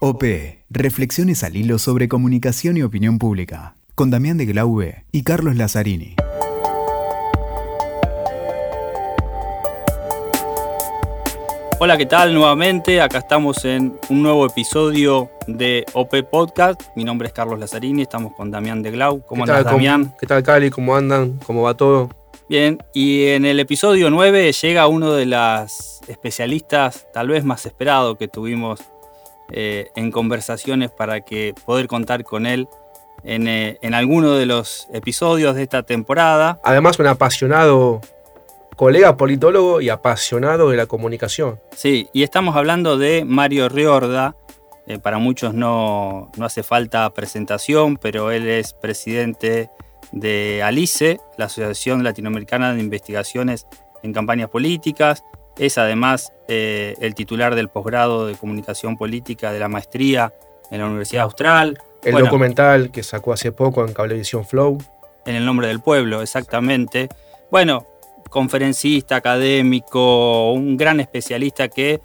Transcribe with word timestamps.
OP, 0.00 0.22
Reflexiones 0.70 1.42
al 1.42 1.56
hilo 1.56 1.76
sobre 1.80 2.06
comunicación 2.06 2.76
y 2.76 2.84
opinión 2.84 3.18
pública, 3.18 3.74
con 3.96 4.12
Damián 4.12 4.38
de 4.38 4.46
Glaube 4.46 5.04
y 5.10 5.24
Carlos 5.24 5.56
Lazzarini. 5.56 6.14
Hola, 11.80 11.96
¿qué 11.98 12.06
tal? 12.06 12.32
Nuevamente, 12.32 13.00
acá 13.00 13.18
estamos 13.18 13.64
en 13.64 13.98
un 14.08 14.22
nuevo 14.22 14.46
episodio 14.46 15.32
de 15.48 15.84
OP 15.94 16.14
Podcast. 16.30 16.80
Mi 16.94 17.02
nombre 17.02 17.26
es 17.26 17.34
Carlos 17.34 17.58
Lazzarini, 17.58 18.02
estamos 18.02 18.34
con 18.34 18.52
Damián 18.52 18.84
de 18.84 18.92
Glau. 18.92 19.26
¿Cómo 19.26 19.46
¿Qué 19.46 19.50
andas, 19.50 19.72
Damián? 19.72 20.14
¿Qué 20.20 20.28
tal, 20.28 20.44
Cali? 20.44 20.70
¿Cómo 20.70 20.94
andan? 20.94 21.40
¿Cómo 21.44 21.62
va 21.62 21.74
todo? 21.74 22.08
Bien, 22.48 22.78
y 22.94 23.24
en 23.24 23.44
el 23.44 23.58
episodio 23.58 24.10
9 24.10 24.52
llega 24.52 24.86
uno 24.86 25.12
de 25.12 25.26
las 25.26 26.02
especialistas 26.06 27.08
tal 27.12 27.26
vez 27.26 27.44
más 27.44 27.66
esperado 27.66 28.16
que 28.16 28.28
tuvimos 28.28 28.80
eh, 29.52 29.88
en 29.96 30.10
conversaciones 30.10 30.90
para 30.90 31.20
que 31.22 31.54
poder 31.64 31.86
contar 31.86 32.24
con 32.24 32.46
él 32.46 32.68
en, 33.24 33.48
eh, 33.48 33.78
en 33.82 33.94
alguno 33.94 34.34
de 34.34 34.46
los 34.46 34.88
episodios 34.92 35.54
de 35.54 35.62
esta 35.62 35.82
temporada. 35.82 36.60
Además, 36.62 36.98
un 36.98 37.06
apasionado 37.06 38.00
colega 38.76 39.16
politólogo 39.16 39.80
y 39.80 39.88
apasionado 39.88 40.70
de 40.70 40.76
la 40.76 40.86
comunicación. 40.86 41.58
Sí, 41.74 42.08
y 42.12 42.22
estamos 42.22 42.54
hablando 42.54 42.96
de 42.96 43.24
Mario 43.24 43.68
Riorda. 43.68 44.36
Eh, 44.86 44.98
para 44.98 45.18
muchos 45.18 45.52
no, 45.52 46.30
no 46.36 46.46
hace 46.46 46.62
falta 46.62 47.12
presentación, 47.12 47.96
pero 47.96 48.30
él 48.30 48.46
es 48.46 48.72
presidente 48.74 49.68
de 50.12 50.62
ALICE, 50.62 51.18
la 51.36 51.46
Asociación 51.46 52.04
Latinoamericana 52.04 52.72
de 52.72 52.80
Investigaciones 52.80 53.66
en 54.02 54.12
Campañas 54.12 54.48
Políticas. 54.48 55.24
Es 55.58 55.76
además 55.76 56.32
eh, 56.46 56.94
el 57.00 57.14
titular 57.14 57.54
del 57.54 57.68
posgrado 57.68 58.26
de 58.26 58.34
Comunicación 58.34 58.96
Política 58.96 59.52
de 59.52 59.58
la 59.58 59.68
maestría 59.68 60.32
en 60.70 60.80
la 60.80 60.86
Universidad 60.86 61.24
Austral. 61.24 61.78
El 62.02 62.12
Bueno, 62.12 62.26
documental 62.26 62.90
que 62.90 63.02
sacó 63.02 63.32
hace 63.32 63.50
poco 63.52 63.84
en 63.84 63.92
Cablevisión 63.92 64.46
Flow. 64.46 64.78
En 65.26 65.34
el 65.34 65.44
nombre 65.44 65.66
del 65.66 65.80
pueblo, 65.80 66.22
exactamente. 66.22 67.08
Bueno, 67.50 67.86
conferencista, 68.30 69.16
académico, 69.16 70.52
un 70.52 70.76
gran 70.76 71.00
especialista 71.00 71.68
que 71.68 72.00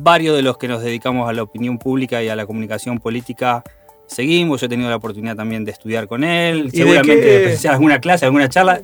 varios 0.00 0.36
de 0.36 0.42
los 0.42 0.58
que 0.58 0.68
nos 0.68 0.82
dedicamos 0.82 1.28
a 1.28 1.32
la 1.32 1.42
opinión 1.42 1.78
pública 1.78 2.22
y 2.22 2.28
a 2.28 2.36
la 2.36 2.46
comunicación 2.46 2.98
política 2.98 3.62
seguimos. 4.06 4.60
Yo 4.60 4.66
he 4.66 4.68
tenido 4.68 4.90
la 4.90 4.96
oportunidad 4.96 5.36
también 5.36 5.64
de 5.64 5.72
estudiar 5.72 6.08
con 6.08 6.24
él, 6.24 6.66
¿Y 6.66 6.70
de 6.70 6.78
seguramente 6.78 7.26
de 7.26 7.40
presenciar 7.40 7.74
alguna 7.74 8.00
clase, 8.00 8.24
alguna 8.24 8.48
charla. 8.48 8.82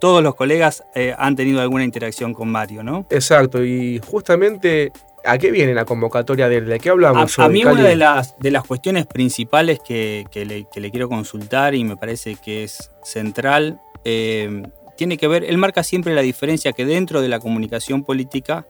Todos 0.00 0.22
los 0.22 0.34
colegas 0.34 0.84
eh, 0.94 1.14
han 1.16 1.36
tenido 1.36 1.60
alguna 1.60 1.84
interacción 1.84 2.34
con 2.34 2.48
Mario, 2.50 2.82
¿no? 2.82 3.06
Exacto, 3.10 3.64
y 3.64 4.00
justamente, 4.04 4.92
¿a 5.24 5.38
qué 5.38 5.50
viene 5.50 5.74
la 5.74 5.84
convocatoria 5.84 6.48
de 6.48 6.56
él? 6.56 6.66
¿De 6.66 6.78
qué 6.80 6.90
hablamos 6.90 7.38
a 7.38 7.48
mí 7.48 7.62
Cali? 7.62 7.80
una 7.80 7.88
de 7.88 7.96
las, 7.96 8.38
de 8.38 8.50
las 8.50 8.64
cuestiones 8.64 9.06
principales 9.06 9.78
que, 9.86 10.26
que 10.30 10.44
le, 10.44 10.66
que 10.72 10.80
le 10.80 10.90
quiero 10.90 11.08
consultar 11.08 11.74
y 11.74 11.84
me 11.84 11.96
parece 11.96 12.36
que 12.36 12.64
es 12.64 12.90
central, 13.02 13.80
eh, 14.04 14.62
tiene 14.96 15.16
que 15.16 15.28
ver, 15.28 15.44
él 15.44 15.58
marca 15.58 15.84
siempre 15.84 16.14
la 16.14 16.22
diferencia 16.22 16.72
que 16.72 16.84
dentro 16.84 17.22
de 17.22 17.28
la 17.28 17.38
comunicación 17.38 18.02
política 18.02 18.66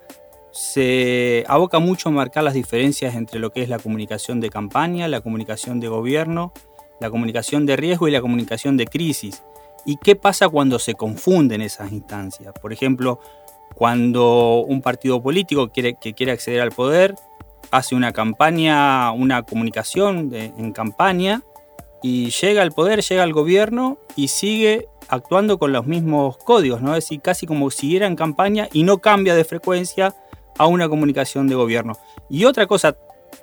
se 0.53 1.45
aboca 1.49 1.79
mucho 1.79 2.09
a 2.09 2.13
marcar 2.13 2.45
las 2.45 2.55
diferencias 2.55 3.15
entre 3.15 3.39
lo 3.39 3.51
que 3.51 3.63
es 3.63 3.69
la 3.69 3.79
comunicación 3.79 4.41
de 4.41 4.51
campaña, 4.51 5.09
la 5.09 5.21
comunicación 5.21 5.81
de 5.81 5.89
gobierno, 5.89 6.53
la 7.01 7.11
comunicación 7.11 7.65
de 7.65 7.77
riesgo 7.77 8.09
y 8.09 8.11
la 8.11 8.21
comunicación 8.21 8.77
de 8.77 8.87
crisis. 8.87 9.43
¿Y 9.89 9.97
qué 9.97 10.17
pasa 10.17 10.51
cuando 10.51 10.79
se 10.79 10.93
confunden 10.93 11.63
esas 11.63 11.93
instancias? 11.93 12.53
Por 12.61 12.75
ejemplo, 12.75 13.21
cuando 13.75 14.63
un 14.69 14.83
partido 14.83 15.23
político 15.23 15.71
quiere, 15.71 15.97
que 15.99 16.13
quiere 16.13 16.33
acceder 16.33 16.61
al 16.61 16.73
poder 16.73 17.15
hace 17.71 17.95
una 17.95 18.13
campaña, 18.13 19.11
una 19.13 19.45
comunicación 19.45 20.29
en 20.35 20.73
campaña 20.73 21.41
y 22.03 22.29
llega 22.29 22.61
al 22.61 22.73
poder, 22.73 23.01
llega 23.01 23.23
al 23.23 23.33
gobierno 23.33 23.97
y 24.15 24.29
sigue 24.29 24.89
actuando 25.09 25.59
con 25.59 25.73
los 25.73 25.87
mismos 25.87 26.37
códigos, 26.37 26.83
¿no? 26.83 26.95
Es 26.95 27.05
decir, 27.05 27.23
casi 27.23 27.47
como 27.47 27.71
siguiera 27.71 28.07
en 28.07 28.15
campaña 28.15 28.69
y 28.75 28.83
no 28.83 28.99
cambia 28.99 29.35
de 29.35 29.45
frecuencia 29.45 30.15
a 30.59 30.67
una 30.67 30.87
comunicación 30.91 31.49
de 31.49 31.55
gobierno. 31.55 31.95
Y 32.29 32.45
otra 32.45 32.67
cosa 32.67 32.95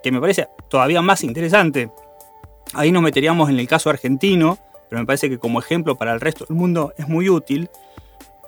que 0.04 0.12
me 0.12 0.22
parece 0.22 0.48
todavía 0.70 1.02
más 1.02 1.24
interesante, 1.24 1.90
ahí 2.76 2.92
nos 2.92 3.02
meteríamos 3.02 3.50
en 3.50 3.58
el 3.58 3.68
caso 3.68 3.90
argentino, 3.90 4.60
pero 4.90 5.02
me 5.02 5.06
parece 5.06 5.30
que 5.30 5.38
como 5.40 5.60
ejemplo 5.60 5.96
para 5.98 6.14
el 6.14 6.22
resto 6.22 6.46
del 6.46 6.58
mundo 6.58 6.94
es 6.98 7.08
muy 7.08 7.30
útil, 7.30 7.70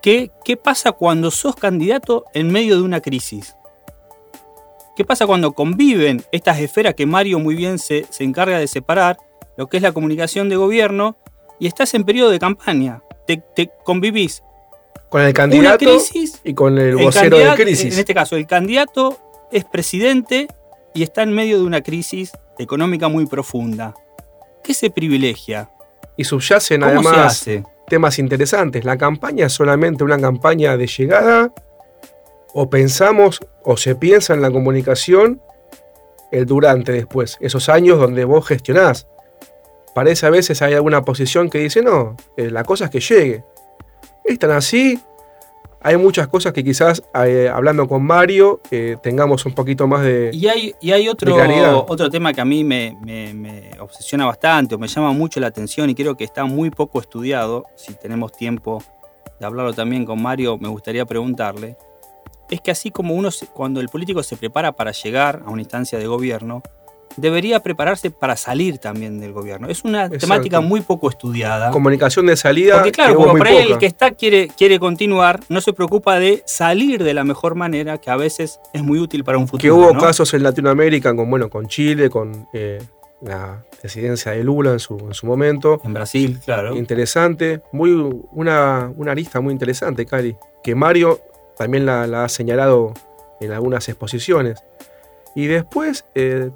que, 0.01 0.31
¿qué 0.45 0.57
pasa 0.57 0.91
cuando 0.91 1.31
sos 1.31 1.55
candidato 1.55 2.25
en 2.33 2.51
medio 2.51 2.75
de 2.75 2.83
una 2.83 3.01
crisis? 3.01 3.55
¿Qué 4.95 5.05
pasa 5.05 5.27
cuando 5.27 5.51
conviven 5.53 6.23
estas 6.31 6.59
esferas 6.59 6.95
que 6.95 7.05
Mario 7.05 7.39
muy 7.39 7.55
bien 7.55 7.77
se, 7.77 8.05
se 8.09 8.23
encarga 8.23 8.57
de 8.57 8.67
separar, 8.67 9.17
lo 9.55 9.67
que 9.67 9.77
es 9.77 9.83
la 9.83 9.91
comunicación 9.91 10.49
de 10.49 10.55
gobierno, 10.55 11.17
y 11.59 11.67
estás 11.67 11.93
en 11.93 12.03
periodo 12.03 12.29
de 12.31 12.39
campaña? 12.39 13.01
Te, 13.27 13.37
te 13.55 13.69
convivís 13.83 14.41
Con 15.09 15.21
el 15.21 15.27
una 15.27 15.33
candidato 15.33 15.77
crisis 15.79 16.41
y 16.43 16.53
con 16.53 16.77
el 16.77 16.89
el 16.89 16.95
vocero 16.95 17.29
candidato- 17.37 17.57
de 17.57 17.63
crisis. 17.63 17.93
En 17.93 17.99
este 17.99 18.13
caso, 18.13 18.35
el 18.37 18.47
candidato 18.47 19.17
es 19.51 19.65
presidente 19.65 20.47
y 20.93 21.03
está 21.03 21.23
en 21.23 21.31
medio 21.33 21.59
de 21.59 21.65
una 21.65 21.81
crisis 21.81 22.31
económica 22.57 23.07
muy 23.07 23.25
profunda. 23.27 23.93
¿Qué 24.63 24.73
se 24.73 24.89
privilegia? 24.89 25.69
Y 26.15 26.23
subyacen 26.23 26.81
¿Cómo 26.81 27.03
se 27.03 27.09
además 27.09 27.47
temas 27.87 28.19
interesantes. 28.19 28.85
¿La 28.85 28.97
campaña 28.97 29.47
es 29.47 29.53
solamente 29.53 30.03
una 30.03 30.19
campaña 30.19 30.77
de 30.77 30.87
llegada? 30.87 31.53
¿O 32.53 32.69
pensamos 32.69 33.39
o 33.63 33.77
se 33.77 33.95
piensa 33.95 34.33
en 34.33 34.41
la 34.41 34.51
comunicación 34.51 35.41
el 36.31 36.45
durante 36.45 36.91
después? 36.91 37.37
Esos 37.39 37.69
años 37.69 37.99
donde 37.99 38.25
vos 38.25 38.47
gestionás. 38.47 39.07
Parece 39.95 40.27
a 40.27 40.29
veces 40.29 40.61
hay 40.61 40.73
alguna 40.73 41.03
posición 41.03 41.49
que 41.49 41.59
dice, 41.59 41.81
no, 41.81 42.17
eh, 42.35 42.51
la 42.51 42.63
cosa 42.63 42.85
es 42.85 42.91
que 42.91 42.99
llegue. 42.99 43.43
Es 44.23 44.37
tan 44.37 44.51
así. 44.51 45.01
Hay 45.87 45.95
muchas 45.95 46.27
cosas 46.27 46.51
que 46.51 46.65
quizás 46.65 47.01
eh, 47.25 47.49
hablando 47.53 47.87
con 47.87 48.03
Mario 48.03 48.59
eh, 48.71 48.97
tengamos 49.01 49.45
un 49.45 49.53
poquito 49.53 49.87
más 49.87 50.03
de... 50.03 50.31
Y 50.33 50.47
hay, 50.47 50.73
y 50.81 50.91
hay 50.91 51.07
otro, 51.07 51.31
otro 51.87 52.09
tema 52.09 52.33
que 52.33 52.41
a 52.41 52.45
mí 52.45 52.65
me, 52.65 52.97
me- 53.01 53.33
me 53.33 53.71
obsesiona 53.79 54.25
bastante 54.25 54.75
o 54.75 54.77
me 54.77 54.89
llama 54.89 55.13
mucho 55.13 55.39
la 55.39 55.47
atención 55.47 55.89
y 55.89 55.95
creo 55.95 56.17
que 56.17 56.25
está 56.25 56.43
muy 56.43 56.71
poco 56.71 56.99
estudiado. 56.99 57.63
Si 57.77 57.93
tenemos 57.93 58.33
tiempo 58.33 58.83
de 59.39 59.45
hablarlo 59.45 59.71
también 59.73 60.03
con 60.03 60.21
Mario, 60.21 60.57
me 60.57 60.67
gustaría 60.67 61.05
preguntarle. 61.05 61.77
Es 62.49 62.59
que 62.59 62.71
así 62.71 62.91
como 62.91 63.13
uno, 63.13 63.29
cuando 63.53 63.79
el 63.79 63.87
político 63.87 64.23
se 64.23 64.35
prepara 64.35 64.73
para 64.73 64.91
llegar 64.91 65.41
a 65.45 65.49
una 65.51 65.61
instancia 65.61 65.97
de 65.97 66.07
gobierno, 66.07 66.63
debería 67.15 67.61
prepararse 67.61 68.11
para 68.11 68.35
salir 68.35 68.77
también 68.77 69.19
del 69.19 69.33
gobierno. 69.33 69.67
Es 69.69 69.83
una 69.83 70.05
Exacto. 70.05 70.27
temática 70.27 70.61
muy 70.61 70.81
poco 70.81 71.09
estudiada. 71.09 71.71
Comunicación 71.71 72.25
de 72.27 72.35
salida. 72.35 72.75
Porque 72.75 72.91
claro, 72.91 73.15
como 73.15 73.35
por 73.35 73.47
ahí 73.47 73.71
el 73.71 73.77
que 73.77 73.85
está 73.85 74.11
quiere, 74.11 74.49
quiere 74.49 74.79
continuar, 74.79 75.39
no 75.49 75.61
se 75.61 75.73
preocupa 75.73 76.19
de 76.19 76.43
salir 76.45 77.03
de 77.03 77.13
la 77.13 77.23
mejor 77.23 77.55
manera, 77.55 77.97
que 77.97 78.09
a 78.09 78.15
veces 78.15 78.59
es 78.73 78.83
muy 78.83 78.99
útil 78.99 79.23
para 79.23 79.37
un 79.37 79.47
futuro. 79.47 79.61
Que 79.61 79.71
hubo 79.71 79.93
¿no? 79.93 79.99
casos 79.99 80.33
en 80.33 80.43
Latinoamérica, 80.43 81.15
con, 81.15 81.29
bueno, 81.29 81.49
con 81.49 81.67
Chile, 81.67 82.09
con 82.09 82.47
eh, 82.53 82.81
la 83.21 83.63
presidencia 83.79 84.31
de 84.33 84.43
Lula 84.43 84.73
en 84.73 84.79
su, 84.79 84.97
en 84.97 85.13
su 85.13 85.25
momento. 85.25 85.81
En 85.83 85.93
Brasil, 85.93 86.39
claro. 86.43 86.75
Interesante, 86.75 87.61
muy, 87.71 87.91
una, 88.31 88.91
una 88.95 89.11
arista 89.11 89.41
muy 89.41 89.53
interesante, 89.53 90.05
Cari, 90.05 90.35
que 90.63 90.75
Mario 90.75 91.19
también 91.57 91.85
la, 91.85 92.05
la 92.05 92.25
ha 92.25 92.29
señalado 92.29 92.93
en 93.39 93.51
algunas 93.51 93.87
exposiciones. 93.89 94.63
Y 95.35 95.47
después, 95.47 96.05
eh, 96.15 96.49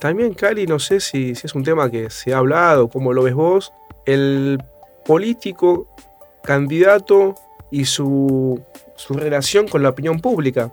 también, 0.00 0.34
Cari, 0.34 0.66
no 0.66 0.78
sé 0.78 1.00
si, 1.00 1.34
si 1.34 1.46
es 1.46 1.54
un 1.54 1.64
tema 1.64 1.90
que 1.90 2.10
se 2.10 2.34
ha 2.34 2.38
hablado, 2.38 2.88
cómo 2.88 3.12
lo 3.12 3.22
ves 3.22 3.34
vos, 3.34 3.72
el 4.06 4.62
político 5.04 5.86
candidato 6.42 7.34
y 7.70 7.86
su, 7.86 8.60
su 8.96 9.14
relación 9.14 9.68
con 9.68 9.82
la 9.82 9.90
opinión 9.90 10.20
pública. 10.20 10.72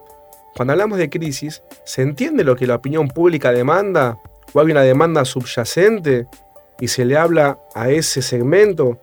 Cuando 0.55 0.73
hablamos 0.73 0.97
de 0.97 1.09
crisis, 1.09 1.63
¿se 1.85 2.01
entiende 2.01 2.43
lo 2.43 2.55
que 2.55 2.67
la 2.67 2.75
opinión 2.75 3.07
pública 3.07 3.51
demanda? 3.51 4.19
¿O 4.53 4.59
hay 4.59 4.71
una 4.71 4.81
demanda 4.81 5.23
subyacente 5.23 6.27
y 6.79 6.89
se 6.89 7.05
le 7.05 7.17
habla 7.17 7.57
a 7.73 7.89
ese 7.89 8.21
segmento? 8.21 8.99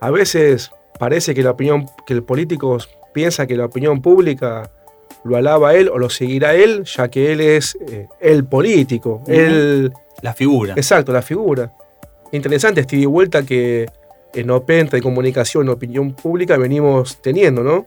A 0.00 0.10
veces 0.10 0.72
parece 0.98 1.34
que 1.34 1.42
la 1.42 1.52
opinión, 1.52 1.86
que 2.06 2.14
el 2.14 2.24
político 2.24 2.78
piensa 3.12 3.46
que 3.46 3.56
la 3.56 3.66
opinión 3.66 4.02
pública 4.02 4.70
lo 5.28 5.36
alaba 5.36 5.70
a 5.70 5.74
él 5.74 5.88
o 5.88 5.98
lo 5.98 6.10
seguirá 6.10 6.50
a 6.50 6.54
él, 6.54 6.84
ya 6.84 7.08
que 7.08 7.32
él 7.32 7.40
es 7.40 7.76
eh, 7.88 8.06
el 8.20 8.44
político, 8.44 9.20
Ujú. 9.22 9.32
él, 9.32 9.92
La 10.22 10.34
figura. 10.34 10.74
exacto, 10.76 11.12
la 11.12 11.22
figura. 11.22 11.72
Interesante 12.32 12.80
este 12.80 13.06
vuelta 13.06 13.44
que 13.44 13.86
en 14.34 14.50
OPEN, 14.50 14.88
de 14.88 15.00
comunicación, 15.00 15.68
opinión 15.68 16.12
pública, 16.12 16.56
venimos 16.58 17.20
teniendo, 17.22 17.62
¿no? 17.62 17.86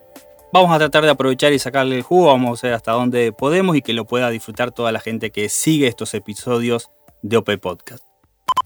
Vamos 0.53 0.71
a 0.75 0.79
tratar 0.79 1.03
de 1.03 1.09
aprovechar 1.11 1.53
y 1.53 1.59
sacarle 1.59 1.95
el 1.95 2.01
jugo, 2.01 2.27
vamos 2.27 2.63
a 2.63 2.67
ver 2.67 2.73
hasta 2.75 2.91
dónde 2.91 3.31
podemos 3.31 3.75
y 3.77 3.81
que 3.81 3.93
lo 3.93 4.05
pueda 4.05 4.29
disfrutar 4.29 4.71
toda 4.71 4.91
la 4.91 4.99
gente 4.99 5.31
que 5.31 5.47
sigue 5.49 5.87
estos 5.87 6.13
episodios 6.13 6.89
de 7.21 7.37
OP 7.37 7.57
Podcast. 7.57 8.03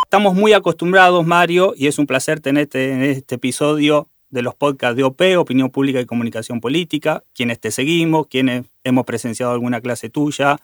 Estamos 0.03 0.33
muy 0.33 0.53
acostumbrados, 0.53 1.25
Mario, 1.25 1.73
y 1.75 1.87
es 1.87 1.99
un 1.99 2.07
placer 2.07 2.39
tenerte 2.39 2.91
en 2.91 3.03
este 3.03 3.35
episodio 3.35 4.07
de 4.35 4.41
los 4.41 4.53
podcasts 4.53 4.97
de 4.97 5.03
OP, 5.03 5.21
Opinión 5.37 5.71
Pública 5.71 6.01
y 6.01 6.05
Comunicación 6.05 6.59
Política, 6.59 7.23
quienes 7.33 7.59
te 7.59 7.71
seguimos, 7.71 8.27
quienes 8.27 8.65
hemos 8.83 9.05
presenciado 9.05 9.53
alguna 9.53 9.79
clase 9.81 10.09
tuya, 10.09 10.57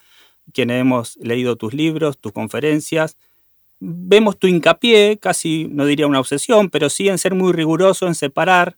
quienes 0.54 0.82
hemos 0.82 1.16
leído 1.18 1.56
tus 1.56 1.74
libros, 1.74 2.18
tus 2.18 2.34
conferencias, 2.34 3.18
vemos 3.80 4.38
tu 4.38 4.48
hincapié, 4.48 5.18
casi 5.18 5.68
no 5.72 5.86
diría 5.86 6.06
una 6.06 6.20
obsesión, 6.20 6.70
pero 6.70 6.90
sí 6.90 7.08
en 7.08 7.18
ser 7.18 7.34
muy 7.34 7.54
riguroso, 7.54 8.08
en 8.08 8.14
separar 8.14 8.76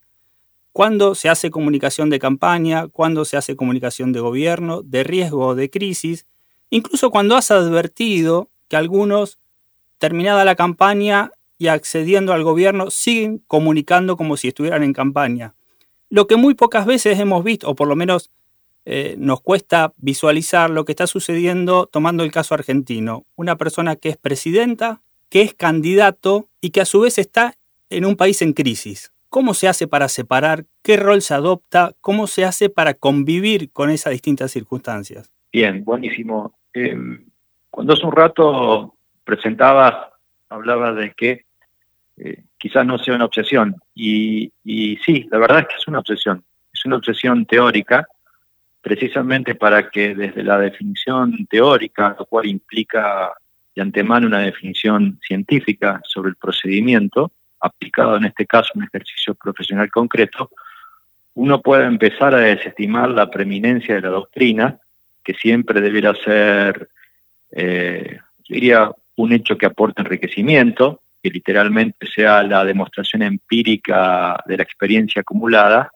cuándo 0.71 1.15
se 1.15 1.27
hace 1.27 1.49
comunicación 1.49 2.11
de 2.11 2.19
campaña, 2.19 2.87
cuándo 2.87 3.25
se 3.25 3.35
hace 3.35 3.55
comunicación 3.55 4.13
de 4.13 4.19
gobierno, 4.19 4.83
de 4.83 5.03
riesgo 5.03 5.47
o 5.47 5.55
de 5.55 5.71
crisis, 5.71 6.27
incluso 6.69 7.09
cuando 7.09 7.35
has 7.35 7.49
advertido 7.49 8.47
que 8.69 8.75
algunos, 8.75 9.39
terminada 9.97 10.45
la 10.45 10.55
campaña 10.55 11.31
y 11.57 11.67
accediendo 11.67 12.33
al 12.33 12.43
gobierno, 12.43 12.89
siguen 12.89 13.41
comunicando 13.47 14.17
como 14.17 14.37
si 14.37 14.49
estuvieran 14.49 14.83
en 14.83 14.93
campaña. 14.93 15.55
Lo 16.09 16.27
que 16.27 16.35
muy 16.35 16.53
pocas 16.53 16.85
veces 16.85 17.19
hemos 17.19 17.43
visto, 17.43 17.69
o 17.69 17.75
por 17.75 17.87
lo 17.87 17.95
menos 17.95 18.31
eh, 18.85 19.15
nos 19.17 19.41
cuesta 19.41 19.93
visualizar 19.97 20.69
lo 20.69 20.83
que 20.85 20.91
está 20.91 21.07
sucediendo 21.07 21.87
tomando 21.87 22.23
el 22.23 22.31
caso 22.31 22.53
argentino. 22.53 23.25
Una 23.35 23.57
persona 23.57 23.95
que 23.95 24.09
es 24.09 24.17
presidenta, 24.17 25.01
que 25.29 25.41
es 25.41 25.53
candidato 25.53 26.49
y 26.59 26.71
que 26.71 26.81
a 26.81 26.85
su 26.85 27.01
vez 27.01 27.17
está 27.17 27.55
en 27.89 28.05
un 28.05 28.15
país 28.15 28.41
en 28.41 28.53
crisis. 28.53 29.13
¿Cómo 29.29 29.53
se 29.53 29.67
hace 29.67 29.87
para 29.87 30.09
separar? 30.09 30.65
¿Qué 30.83 30.97
rol 30.97 31.21
se 31.21 31.33
adopta? 31.33 31.93
¿Cómo 32.01 32.27
se 32.27 32.45
hace 32.45 32.69
para 32.69 32.93
convivir 32.93 33.71
con 33.71 33.89
esas 33.89 34.11
distintas 34.11 34.51
circunstancias? 34.51 35.31
Bien, 35.51 35.83
buenísimo. 35.83 36.53
Em, 36.73 37.25
cuando 37.71 37.93
hace 37.93 38.05
un 38.05 38.11
rato 38.11 38.95
presentabas, 39.23 40.12
hablabas 40.53 40.95
de 40.95 41.13
que 41.13 41.45
eh, 42.17 42.43
quizás 42.57 42.85
no 42.85 42.97
sea 42.97 43.15
una 43.15 43.25
obsesión. 43.25 43.75
Y, 43.95 44.51
y 44.63 44.97
sí, 44.97 45.27
la 45.31 45.39
verdad 45.39 45.61
es 45.61 45.67
que 45.67 45.75
es 45.75 45.87
una 45.87 45.99
obsesión. 45.99 46.43
Es 46.73 46.85
una 46.85 46.97
obsesión 46.97 47.45
teórica 47.45 48.07
precisamente 48.81 49.55
para 49.55 49.89
que 49.89 50.13
desde 50.13 50.43
la 50.43 50.59
definición 50.59 51.47
teórica, 51.49 52.15
lo 52.19 52.25
cual 52.25 52.47
implica 52.47 53.31
de 53.73 53.81
antemano 53.81 54.27
una 54.27 54.39
definición 54.39 55.19
científica 55.25 56.01
sobre 56.03 56.29
el 56.31 56.35
procedimiento, 56.35 57.31
aplicado 57.61 58.17
en 58.17 58.25
este 58.25 58.45
caso 58.45 58.73
un 58.75 58.83
ejercicio 58.83 59.35
profesional 59.35 59.89
concreto, 59.89 60.51
uno 61.35 61.61
puede 61.61 61.85
empezar 61.85 62.35
a 62.35 62.39
desestimar 62.39 63.09
la 63.09 63.31
preeminencia 63.31 63.95
de 63.95 64.01
la 64.01 64.09
doctrina, 64.09 64.77
que 65.23 65.33
siempre 65.33 65.79
debiera 65.79 66.13
ser, 66.15 66.89
eh, 67.51 68.19
diría, 68.47 68.91
un 69.15 69.33
hecho 69.33 69.57
que 69.57 69.65
aporte 69.65 70.01
enriquecimiento, 70.01 71.01
que 71.21 71.29
literalmente 71.29 72.07
sea 72.07 72.43
la 72.43 72.65
demostración 72.65 73.21
empírica 73.21 74.37
de 74.45 74.57
la 74.57 74.63
experiencia 74.63 75.21
acumulada, 75.21 75.91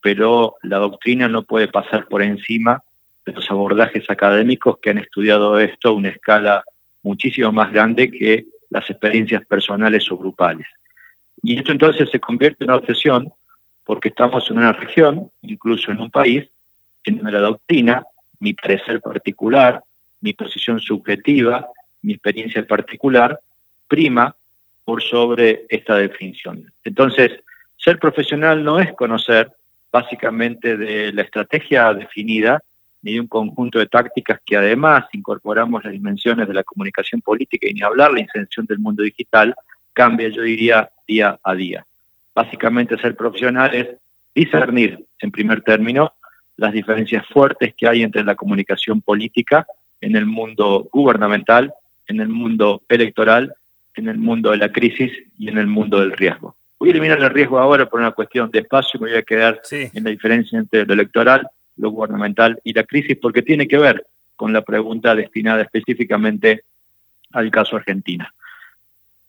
pero 0.00 0.56
la 0.62 0.78
doctrina 0.78 1.28
no 1.28 1.44
puede 1.44 1.68
pasar 1.68 2.08
por 2.08 2.22
encima 2.22 2.82
de 3.24 3.32
los 3.32 3.48
abordajes 3.50 4.10
académicos 4.10 4.78
que 4.82 4.90
han 4.90 4.98
estudiado 4.98 5.58
esto 5.60 5.90
a 5.90 5.92
una 5.92 6.08
escala 6.08 6.64
muchísimo 7.02 7.52
más 7.52 7.72
grande 7.72 8.10
que 8.10 8.46
las 8.70 8.88
experiencias 8.90 9.44
personales 9.46 10.10
o 10.10 10.16
grupales. 10.16 10.66
Y 11.42 11.58
esto 11.58 11.72
entonces 11.72 12.10
se 12.10 12.20
convierte 12.20 12.64
en 12.64 12.70
una 12.70 12.78
obsesión 12.78 13.32
porque 13.84 14.08
estamos 14.08 14.48
en 14.50 14.58
una 14.58 14.72
región, 14.72 15.30
incluso 15.42 15.90
en 15.90 16.00
un 16.00 16.10
país, 16.10 16.48
en 17.04 17.16
donde 17.16 17.32
la 17.32 17.40
doctrina, 17.40 18.04
mi 18.40 18.54
parecer 18.54 19.00
particular, 19.00 19.82
mi 20.20 20.32
posición 20.32 20.80
subjetiva, 20.80 21.68
mi 22.02 22.14
experiencia 22.14 22.64
particular, 22.66 23.40
prima 23.88 24.34
por 24.84 25.02
sobre 25.02 25.66
esta 25.68 25.96
definición. 25.96 26.72
Entonces, 26.84 27.30
ser 27.76 27.98
profesional 27.98 28.62
no 28.62 28.78
es 28.80 28.92
conocer 28.94 29.52
básicamente 29.90 30.76
de 30.76 31.12
la 31.12 31.22
estrategia 31.22 31.92
definida 31.92 32.62
ni 33.02 33.14
de 33.14 33.20
un 33.20 33.26
conjunto 33.26 33.78
de 33.78 33.86
tácticas 33.86 34.40
que 34.44 34.56
además 34.56 35.04
incorporamos 35.12 35.84
las 35.84 35.92
dimensiones 35.92 36.46
de 36.46 36.54
la 36.54 36.62
comunicación 36.62 37.20
política 37.20 37.66
y 37.68 37.74
ni 37.74 37.82
hablar 37.82 38.12
la 38.12 38.20
inserción 38.20 38.64
del 38.66 38.78
mundo 38.78 39.02
digital, 39.02 39.54
cambia, 39.92 40.28
yo 40.28 40.42
diría, 40.42 40.88
día 41.06 41.38
a 41.42 41.54
día. 41.54 41.84
Básicamente 42.34 42.96
ser 42.98 43.16
profesional 43.16 43.74
es 43.74 43.88
discernir, 44.34 45.04
en 45.18 45.30
primer 45.30 45.62
término, 45.62 46.14
las 46.56 46.72
diferencias 46.72 47.26
fuertes 47.26 47.74
que 47.74 47.88
hay 47.88 48.02
entre 48.02 48.24
la 48.24 48.36
comunicación 48.36 49.02
política 49.02 49.66
en 50.00 50.16
el 50.16 50.26
mundo 50.26 50.88
gubernamental, 50.92 51.72
en 52.06 52.20
el 52.20 52.28
mundo 52.28 52.82
electoral, 52.88 53.54
en 53.94 54.08
el 54.08 54.18
mundo 54.18 54.50
de 54.50 54.58
la 54.58 54.72
crisis 54.72 55.12
y 55.38 55.48
en 55.48 55.58
el 55.58 55.66
mundo 55.66 56.00
del 56.00 56.12
riesgo. 56.12 56.56
Voy 56.78 56.88
a 56.88 56.92
eliminar 56.92 57.20
el 57.20 57.30
riesgo 57.30 57.58
ahora 57.58 57.86
por 57.86 58.00
una 58.00 58.10
cuestión 58.10 58.50
de 58.50 58.60
espacio, 58.60 58.98
me 59.00 59.10
voy 59.10 59.18
a 59.18 59.22
quedar 59.22 59.60
en 59.70 60.04
la 60.04 60.10
diferencia 60.10 60.58
entre 60.58 60.84
lo 60.84 60.94
electoral, 60.94 61.46
lo 61.76 61.90
gubernamental 61.90 62.60
y 62.64 62.72
la 62.72 62.84
crisis, 62.84 63.16
porque 63.20 63.42
tiene 63.42 63.68
que 63.68 63.78
ver 63.78 64.04
con 64.34 64.52
la 64.52 64.62
pregunta 64.62 65.14
destinada 65.14 65.62
específicamente 65.62 66.64
al 67.32 67.50
caso 67.50 67.76
Argentina. 67.76 68.32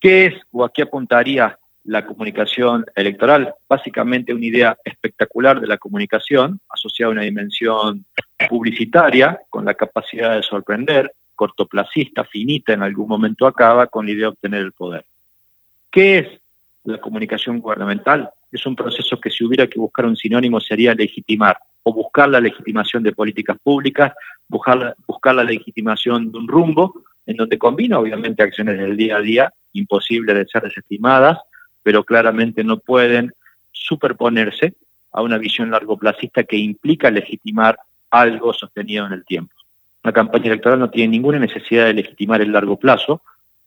¿Qué 0.00 0.26
es 0.26 0.34
o 0.50 0.64
a 0.64 0.72
qué 0.72 0.82
apuntaría 0.82 1.58
la 1.84 2.04
comunicación 2.04 2.84
electoral? 2.94 3.54
Básicamente 3.68 4.34
una 4.34 4.44
idea 4.44 4.78
espectacular 4.84 5.60
de 5.60 5.66
la 5.66 5.78
comunicación, 5.78 6.60
asociada 6.68 7.10
a 7.10 7.12
una 7.12 7.22
dimensión 7.22 8.04
publicitaria, 8.48 9.38
con 9.48 9.64
la 9.64 9.74
capacidad 9.74 10.34
de 10.34 10.42
sorprender, 10.42 11.12
cortoplacista, 11.34 12.24
finita, 12.24 12.72
en 12.72 12.82
algún 12.82 13.08
momento 13.08 13.46
acaba, 13.46 13.86
con 13.86 14.06
la 14.06 14.12
idea 14.12 14.22
de 14.22 14.32
obtener 14.32 14.60
el 14.62 14.72
poder. 14.72 15.04
¿Qué 15.90 16.18
es 16.18 16.40
la 16.84 16.98
comunicación 16.98 17.60
gubernamental 17.60 18.30
es 18.52 18.64
un 18.66 18.76
proceso 18.76 19.18
que 19.18 19.30
si 19.30 19.44
hubiera 19.44 19.66
que 19.66 19.80
buscar 19.80 20.06
un 20.06 20.16
sinónimo 20.16 20.60
sería 20.60 20.94
legitimar 20.94 21.58
o 21.82 21.92
buscar 21.92 22.28
la 22.28 22.40
legitimación 22.40 23.02
de 23.02 23.12
políticas 23.12 23.58
públicas, 23.62 24.12
buscar 24.48 24.94
la, 25.34 25.44
legitimación 25.44 26.30
de 26.30 26.38
un 26.38 26.48
rumbo 26.48 27.02
en 27.26 27.36
donde 27.36 27.58
combina 27.58 27.98
obviamente 27.98 28.42
acciones 28.42 28.78
del 28.78 28.96
día 28.96 29.16
a 29.16 29.20
día, 29.20 29.52
imposibles 29.72 30.36
de 30.36 30.46
ser 30.46 30.62
desestimadas, 30.62 31.38
pero 31.82 32.04
claramente 32.04 32.62
no 32.62 32.78
pueden 32.78 33.32
superponerse 33.72 34.74
a 35.12 35.22
una 35.22 35.38
visión 35.38 35.70
largoplacista 35.70 36.44
que 36.44 36.56
implica 36.56 37.10
legitimar 37.10 37.78
algo 38.10 38.52
sostenido 38.52 39.06
en 39.06 39.12
el 39.12 39.24
tiempo. 39.24 39.53
Una 40.04 40.12
campaña 40.12 40.46
electoral 40.46 40.78
no 40.78 40.90
tiene 40.90 41.12
ninguna 41.12 41.38
necesidad 41.38 41.86
de 41.86 41.94
legitimar 41.94 42.40
el 42.40 42.52
largo 42.52 42.78
plazo, 42.78 43.22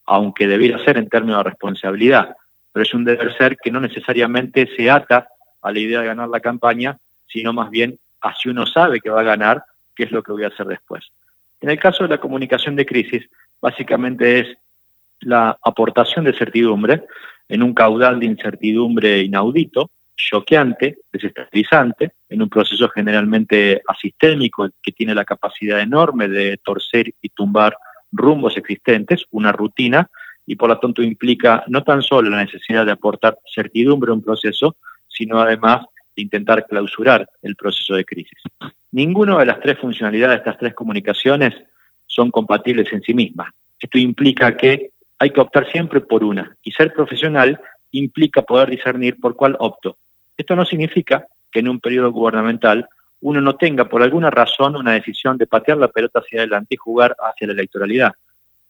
aunque 0.06 0.46
debiera 0.46 0.82
ser 0.84 0.96
en 0.96 1.08
términos 1.08 1.38
de 1.38 1.50
responsabilidad 1.50 2.36
pero 2.72 2.86
es 2.86 2.94
un 2.94 3.04
deber 3.04 3.36
ser 3.36 3.56
que 3.56 3.72
no 3.72 3.80
necesariamente 3.80 4.68
se 4.76 4.88
ata 4.88 5.28
a 5.62 5.72
la 5.72 5.78
idea 5.78 6.00
de 6.00 6.06
ganar 6.06 6.28
la 6.28 6.38
campaña, 6.38 6.96
sino 7.26 7.52
más 7.52 7.70
bien 7.70 7.98
a 8.20 8.34
si 8.36 8.48
uno 8.48 8.66
sabe 8.66 9.00
que 9.00 9.10
va 9.10 9.20
a 9.20 9.24
ganar, 9.24 9.64
qué 9.96 10.04
es 10.04 10.12
lo 10.12 10.22
que 10.22 10.30
voy 10.30 10.44
a 10.44 10.46
hacer 10.46 10.66
después. 10.66 11.04
En 11.60 11.70
el 11.70 11.78
caso 11.80 12.04
de 12.04 12.10
la 12.10 12.20
comunicación 12.20 12.76
de 12.76 12.86
crisis, 12.86 13.28
básicamente 13.60 14.38
es 14.38 14.58
la 15.20 15.58
aportación 15.60 16.24
de 16.24 16.34
certidumbre 16.34 17.04
en 17.48 17.64
un 17.64 17.74
caudal 17.74 18.20
de 18.20 18.26
incertidumbre 18.26 19.22
inaudito, 19.22 19.90
choqueante, 20.18 20.98
desestabilizante, 21.12 22.12
en 22.28 22.42
un 22.42 22.48
proceso 22.48 22.88
generalmente 22.88 23.80
asistémico 23.86 24.68
que 24.82 24.92
tiene 24.92 25.14
la 25.14 25.24
capacidad 25.24 25.80
enorme 25.80 26.28
de 26.28 26.58
torcer 26.58 27.14
y 27.22 27.28
tumbar 27.30 27.76
rumbos 28.12 28.56
existentes, 28.56 29.24
una 29.30 29.52
rutina 29.52 30.10
y 30.44 30.56
por 30.56 30.68
lo 30.68 30.78
tanto 30.78 31.02
implica 31.02 31.64
no 31.68 31.84
tan 31.84 32.02
solo 32.02 32.30
la 32.30 32.42
necesidad 32.44 32.84
de 32.84 32.92
aportar 32.92 33.38
certidumbre 33.54 34.10
a 34.10 34.14
un 34.14 34.22
proceso, 34.22 34.76
sino 35.06 35.40
además 35.40 35.86
de 36.16 36.22
intentar 36.22 36.66
clausurar 36.66 37.28
el 37.42 37.54
proceso 37.54 37.94
de 37.94 38.04
crisis. 38.04 38.40
Ninguna 38.90 39.38
de 39.38 39.46
las 39.46 39.60
tres 39.60 39.78
funcionalidades 39.78 40.36
de 40.36 40.38
estas 40.38 40.58
tres 40.58 40.74
comunicaciones 40.74 41.54
son 42.06 42.30
compatibles 42.30 42.92
en 42.92 43.02
sí 43.02 43.14
mismas. 43.14 43.52
Esto 43.78 43.98
implica 43.98 44.56
que 44.56 44.90
hay 45.18 45.30
que 45.30 45.40
optar 45.40 45.70
siempre 45.70 46.00
por 46.00 46.24
una 46.24 46.56
y 46.62 46.72
ser 46.72 46.92
profesional 46.92 47.60
implica 47.92 48.42
poder 48.42 48.70
discernir 48.70 49.18
por 49.20 49.36
cuál 49.36 49.56
opto. 49.58 49.96
Esto 50.38 50.56
no 50.56 50.64
significa 50.64 51.26
que 51.52 51.60
en 51.60 51.68
un 51.68 51.80
periodo 51.80 52.12
gubernamental 52.12 52.88
uno 53.20 53.40
no 53.40 53.56
tenga 53.56 53.86
por 53.86 54.02
alguna 54.02 54.30
razón 54.30 54.76
una 54.76 54.92
decisión 54.92 55.36
de 55.36 55.46
patear 55.46 55.76
la 55.76 55.88
pelota 55.88 56.20
hacia 56.20 56.40
adelante 56.40 56.74
y 56.74 56.76
jugar 56.76 57.16
hacia 57.18 57.48
la 57.48 57.52
electoralidad. 57.54 58.12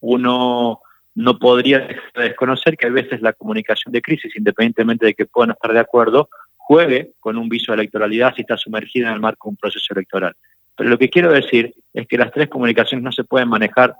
Uno 0.00 0.80
no 1.14 1.38
podría 1.38 1.86
desconocer 2.14 2.76
que 2.76 2.86
a 2.86 2.90
veces 2.90 3.20
la 3.20 3.34
comunicación 3.34 3.92
de 3.92 4.00
crisis, 4.00 4.34
independientemente 4.36 5.06
de 5.06 5.14
que 5.14 5.26
puedan 5.26 5.50
estar 5.50 5.72
de 5.72 5.80
acuerdo, 5.80 6.30
juegue 6.56 7.12
con 7.20 7.36
un 7.36 7.48
viso 7.48 7.72
de 7.72 7.80
electoralidad 7.80 8.34
si 8.34 8.42
está 8.42 8.56
sumergida 8.56 9.08
en 9.08 9.14
el 9.14 9.20
marco 9.20 9.48
de 9.48 9.50
un 9.50 9.56
proceso 9.56 9.92
electoral. 9.92 10.34
Pero 10.76 10.90
lo 10.90 10.98
que 10.98 11.10
quiero 11.10 11.32
decir 11.32 11.74
es 11.92 12.06
que 12.06 12.16
las 12.16 12.30
tres 12.30 12.48
comunicaciones 12.48 13.04
no 13.04 13.12
se 13.12 13.24
pueden 13.24 13.48
manejar 13.48 13.96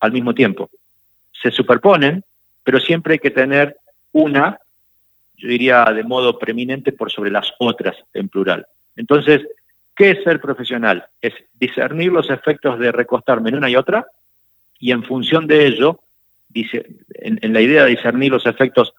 al 0.00 0.12
mismo 0.12 0.34
tiempo. 0.34 0.70
Se 1.30 1.50
superponen, 1.50 2.24
pero 2.64 2.80
siempre 2.80 3.14
hay 3.14 3.18
que 3.18 3.30
tener 3.30 3.76
una, 4.12 4.58
yo 5.42 5.48
diría 5.48 5.84
de 5.86 6.04
modo 6.04 6.38
preeminente 6.38 6.92
por 6.92 7.10
sobre 7.10 7.32
las 7.32 7.52
otras 7.58 7.96
en 8.14 8.28
plural. 8.28 8.64
Entonces, 8.94 9.40
¿qué 9.96 10.12
es 10.12 10.22
ser 10.22 10.40
profesional? 10.40 11.04
Es 11.20 11.34
discernir 11.54 12.12
los 12.12 12.30
efectos 12.30 12.78
de 12.78 12.92
recostarme 12.92 13.50
en 13.50 13.56
una 13.56 13.68
y 13.68 13.74
otra 13.74 14.06
y 14.78 14.92
en 14.92 15.02
función 15.02 15.48
de 15.48 15.66
ello 15.66 15.98
dice, 16.48 16.86
en, 17.14 17.52
la 17.52 17.60
idea 17.60 17.84
de 17.84 17.90
discernir 17.90 18.30
los 18.30 18.46
efectos, 18.46 18.94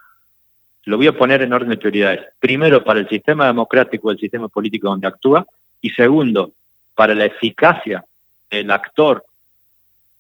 lo 0.83 0.97
voy 0.97 1.07
a 1.07 1.17
poner 1.17 1.41
en 1.41 1.53
orden 1.53 1.69
de 1.69 1.77
prioridades. 1.77 2.21
Primero, 2.39 2.83
para 2.83 2.99
el 2.99 3.07
sistema 3.07 3.47
democrático, 3.47 4.11
el 4.11 4.19
sistema 4.19 4.49
político 4.49 4.89
donde 4.89 5.07
actúa, 5.07 5.47
y 5.79 5.91
segundo, 5.91 6.51
para 6.93 7.15
la 7.15 7.25
eficacia 7.25 8.03
del 8.51 8.69
actor 8.69 9.23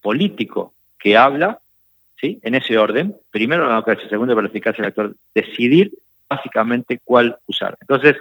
político 0.01 0.73
que 0.97 1.17
habla, 1.17 1.59
¿sí? 2.19 2.39
En 2.43 2.55
ese 2.55 2.77
orden, 2.77 3.13
primero 3.29 3.63
la 3.63 3.71
democracia, 3.71 4.07
segundo 4.07 4.35
para 4.35 4.43
la 4.43 4.49
eficacia 4.49 4.83
del 4.83 4.89
actor, 4.89 5.15
decidir 5.35 5.91
básicamente 6.29 6.99
cuál 7.03 7.37
usar. 7.47 7.77
Entonces, 7.81 8.15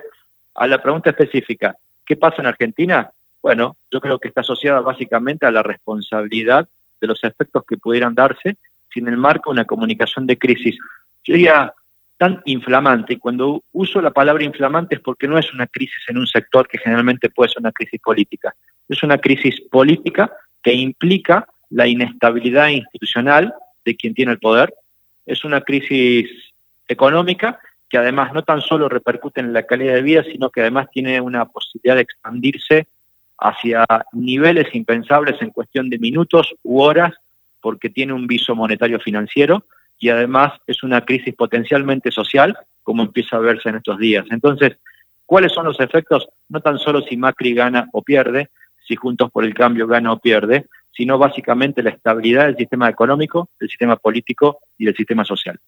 a 0.54 0.66
la 0.66 0.82
pregunta 0.82 1.11
específica, 1.11 1.76
¿qué 2.04 2.16
pasa 2.16 2.37
en 2.40 2.47
Argentina? 2.47 3.11
Bueno, 3.40 3.76
yo 3.90 4.00
creo 4.00 4.18
que 4.18 4.28
está 4.28 4.42
asociada 4.42 4.80
básicamente 4.80 5.47
a 5.47 5.50
la 5.50 5.62
responsabilidad 5.62 6.68
de 7.00 7.06
los 7.06 7.23
efectos 7.25 7.64
que 7.66 7.76
pudieran 7.76 8.14
darse 8.14 8.56
sin 8.92 9.09
el 9.09 9.16
marco 9.16 9.50
de 9.50 9.54
una 9.54 9.64
comunicación 9.64 10.26
de 10.26 10.38
crisis. 10.38 10.76
Yo 11.25 11.35
diría 11.35 11.73
tan 12.18 12.40
inflamante, 12.44 13.14
y 13.14 13.16
cuando 13.16 13.64
uso 13.73 14.00
la 14.00 14.12
palabra 14.12 14.44
inflamante 14.44 14.94
es 14.94 15.00
porque 15.00 15.26
no 15.26 15.38
es 15.38 15.52
una 15.52 15.66
crisis 15.66 16.04
en 16.06 16.18
un 16.18 16.26
sector 16.26 16.68
que 16.68 16.78
generalmente 16.78 17.30
puede 17.30 17.50
ser 17.50 17.61
una 17.61 17.73
crisis 17.73 18.00
política, 18.00 18.54
es 18.88 19.02
una 19.02 19.18
crisis 19.18 19.61
política 19.62 20.30
que 20.62 20.73
implica 20.73 21.49
la 21.71 21.88
inestabilidad 21.88 22.68
institucional 22.68 23.52
de 23.85 23.97
quien 23.97 24.14
tiene 24.14 24.32
el 24.32 24.38
poder, 24.38 24.73
es 25.26 25.44
una 25.44 25.62
crisis 25.62 26.30
económica 26.87 27.59
que 27.92 27.99
además 27.99 28.32
no 28.32 28.42
tan 28.42 28.62
solo 28.62 28.88
repercute 28.88 29.42
en 29.42 29.52
la 29.52 29.64
calidad 29.64 29.92
de 29.92 30.00
vida, 30.00 30.25
sino 30.25 30.49
que 30.49 30.62
además 30.62 30.88
tiene 30.90 31.20
una 31.20 31.44
posibilidad 31.44 31.94
de 31.94 32.00
expandirse 32.00 32.87
hacia 33.37 33.84
niveles 34.12 34.75
impensables 34.75 35.37
en 35.42 35.50
cuestión 35.50 35.90
de 35.90 35.99
minutos 35.99 36.54
u 36.62 36.80
horas, 36.80 37.12
porque 37.61 37.90
tiene 37.90 38.14
un 38.14 38.26
viso 38.26 38.54
monetario 38.54 38.99
financiero 38.99 39.66
y 39.99 40.08
además 40.08 40.54
es 40.66 40.82
una 40.82 41.04
crisis 41.04 41.34
potencialmente 41.34 42.11
social, 42.11 42.56
como 42.82 43.02
empieza 43.02 43.37
a 43.37 43.40
verse 43.40 43.68
en 43.68 43.76
estos 43.76 43.99
días. 43.99 44.25
Entonces, 44.30 44.78
¿cuáles 45.26 45.52
son 45.52 45.66
los 45.66 45.78
efectos? 45.78 46.26
No 46.49 46.62
tan 46.62 46.78
solo 46.78 47.02
si 47.02 47.18
Macri 47.18 47.52
gana 47.52 47.90
o 47.92 48.00
pierde, 48.00 48.49
si 48.88 48.96
Juntos 48.96 49.30
por 49.30 49.44
el 49.44 49.52
Cambio 49.52 49.87
gana 49.87 50.12
o 50.12 50.18
pierde, 50.18 50.64
sino 50.92 51.18
básicamente 51.18 51.82
la 51.82 51.90
estabilidad 51.90 52.46
del 52.46 52.56
sistema 52.56 52.88
económico, 52.88 53.50
del 53.61 53.68
sistema 53.68 53.96
político 53.96 54.61
y 54.78 54.87
del 54.87 54.96
sistema 54.96 55.26
social. 55.26 55.61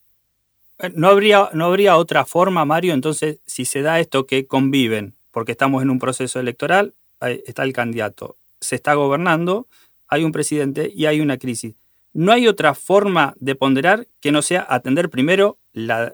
Eh, 0.79 0.91
¿No 0.95 1.09
habría, 1.09 1.51
¿No 1.53 1.67
habría 1.67 1.97
otra 1.97 2.25
forma, 2.25 2.65
Mario, 2.65 2.95
entonces, 2.95 3.39
si 3.47 3.65
se 3.65 3.83
da 3.83 4.01
esto 4.01 4.27
que 4.27 4.47
conviven, 4.47 5.15
porque 5.31 5.53
estamos 5.53 5.83
en 5.83 5.91
un 5.91 5.99
proceso 5.99 6.41
electoral, 6.41 6.95
está 7.21 7.63
el 7.63 7.73
candidato, 7.73 8.37
se 8.61 8.75
está 8.75 8.95
gobernando, 8.95 9.67
hay 10.09 10.25
un 10.25 10.33
presidente 10.33 10.91
y 10.95 11.07
hay 11.07 11.21
una 11.21 11.39
crisis? 11.39 11.75
¿No 12.13 12.33
hay 12.33 12.47
otra 12.47 12.75
forma 12.75 13.35
de 13.41 13.57
ponderar 13.57 14.07
que 14.21 14.31
no 14.31 14.41
sea 14.41 14.65
atender 14.69 15.11
primero 15.11 15.59
la, 15.73 16.13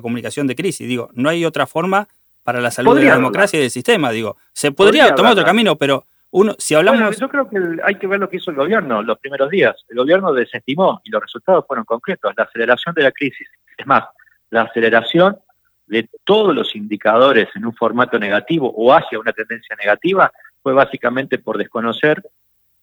comunicación 0.00 0.46
de 0.46 0.56
crisis? 0.56 0.88
Digo, 0.88 1.10
no 1.12 1.28
hay 1.28 1.44
otra 1.44 1.66
forma 1.66 2.08
para 2.42 2.60
la 2.60 2.70
salud 2.70 2.96
de 2.96 3.04
la 3.04 3.16
democracia 3.16 3.58
y 3.58 3.62
del 3.62 3.70
sistema. 3.70 4.12
Digo, 4.12 4.36
se 4.54 4.72
podría, 4.72 5.14
tomar 5.14 5.32
otro 5.32 5.44
camino, 5.44 5.76
pero 5.76 6.06
uno, 6.30 6.54
si 6.58 6.74
hablamos. 6.74 7.18
yo 7.18 7.28
creo 7.28 7.48
que 7.48 7.58
hay 7.82 7.94
que 7.96 8.06
ver 8.06 8.20
lo 8.20 8.28
que 8.28 8.36
hizo 8.36 8.50
el 8.50 8.56
gobierno 8.56 9.02
los 9.02 9.18
primeros 9.18 9.50
días. 9.50 9.76
El 9.88 9.96
gobierno 9.96 10.32
desestimó 10.32 11.00
y 11.04 11.10
los 11.10 11.22
resultados 11.22 11.64
fueron 11.66 11.84
concretos. 11.84 12.32
La 12.36 12.44
aceleración 12.44 12.94
de 12.94 13.02
la 13.02 13.12
crisis. 13.12 13.48
Es 13.76 13.86
más, 13.86 14.04
la 14.50 14.62
aceleración 14.62 15.38
de 15.86 16.08
todos 16.24 16.54
los 16.54 16.74
indicadores 16.74 17.48
en 17.54 17.64
un 17.64 17.74
formato 17.74 18.18
negativo 18.18 18.72
o 18.76 18.92
hacia 18.92 19.18
una 19.18 19.32
tendencia 19.32 19.76
negativa 19.76 20.32
fue 20.62 20.72
básicamente 20.72 21.38
por 21.38 21.58
desconocer 21.58 22.22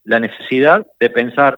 la 0.05 0.19
necesidad 0.19 0.85
de 1.00 1.09
pensar 1.09 1.57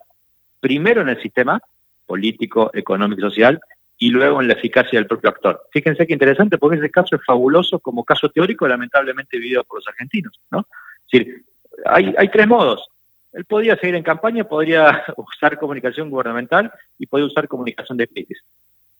primero 0.60 1.02
en 1.02 1.10
el 1.10 1.22
sistema 1.22 1.62
político, 2.06 2.72
económico 2.74 3.22
y 3.22 3.30
social, 3.30 3.62
y 3.98 4.10
luego 4.10 4.42
en 4.42 4.48
la 4.48 4.56
eficacia 4.56 5.00
del 5.00 5.08
propio 5.08 5.30
actor. 5.30 5.68
Fíjense 5.72 6.06
qué 6.06 6.14
interesante, 6.14 6.58
porque 6.58 6.78
ese 6.78 6.92
caso 6.92 7.16
es 7.16 7.22
fabuloso 7.26 7.80
como 7.80 8.04
caso 8.04 8.30
teórico, 8.30 8.68
lamentablemente 8.68 9.38
vivido 9.38 9.64
por 9.64 9.80
los 9.80 9.88
argentinos. 9.88 10.40
¿no? 10.52 10.68
Es 11.08 11.20
decir, 11.20 11.45
hay, 11.86 12.14
hay 12.18 12.30
tres 12.30 12.48
modos. 12.48 12.88
Él 13.34 13.46
podía 13.46 13.76
seguir 13.78 13.96
en 13.96 14.04
campaña, 14.04 14.46
podría 14.46 15.04
usar 15.18 15.58
comunicación 15.58 16.10
gubernamental 16.10 16.72
y 16.98 17.06
podía 17.06 17.26
usar 17.26 17.48
comunicación 17.48 17.98
de 17.98 18.08
crisis. 18.08 18.40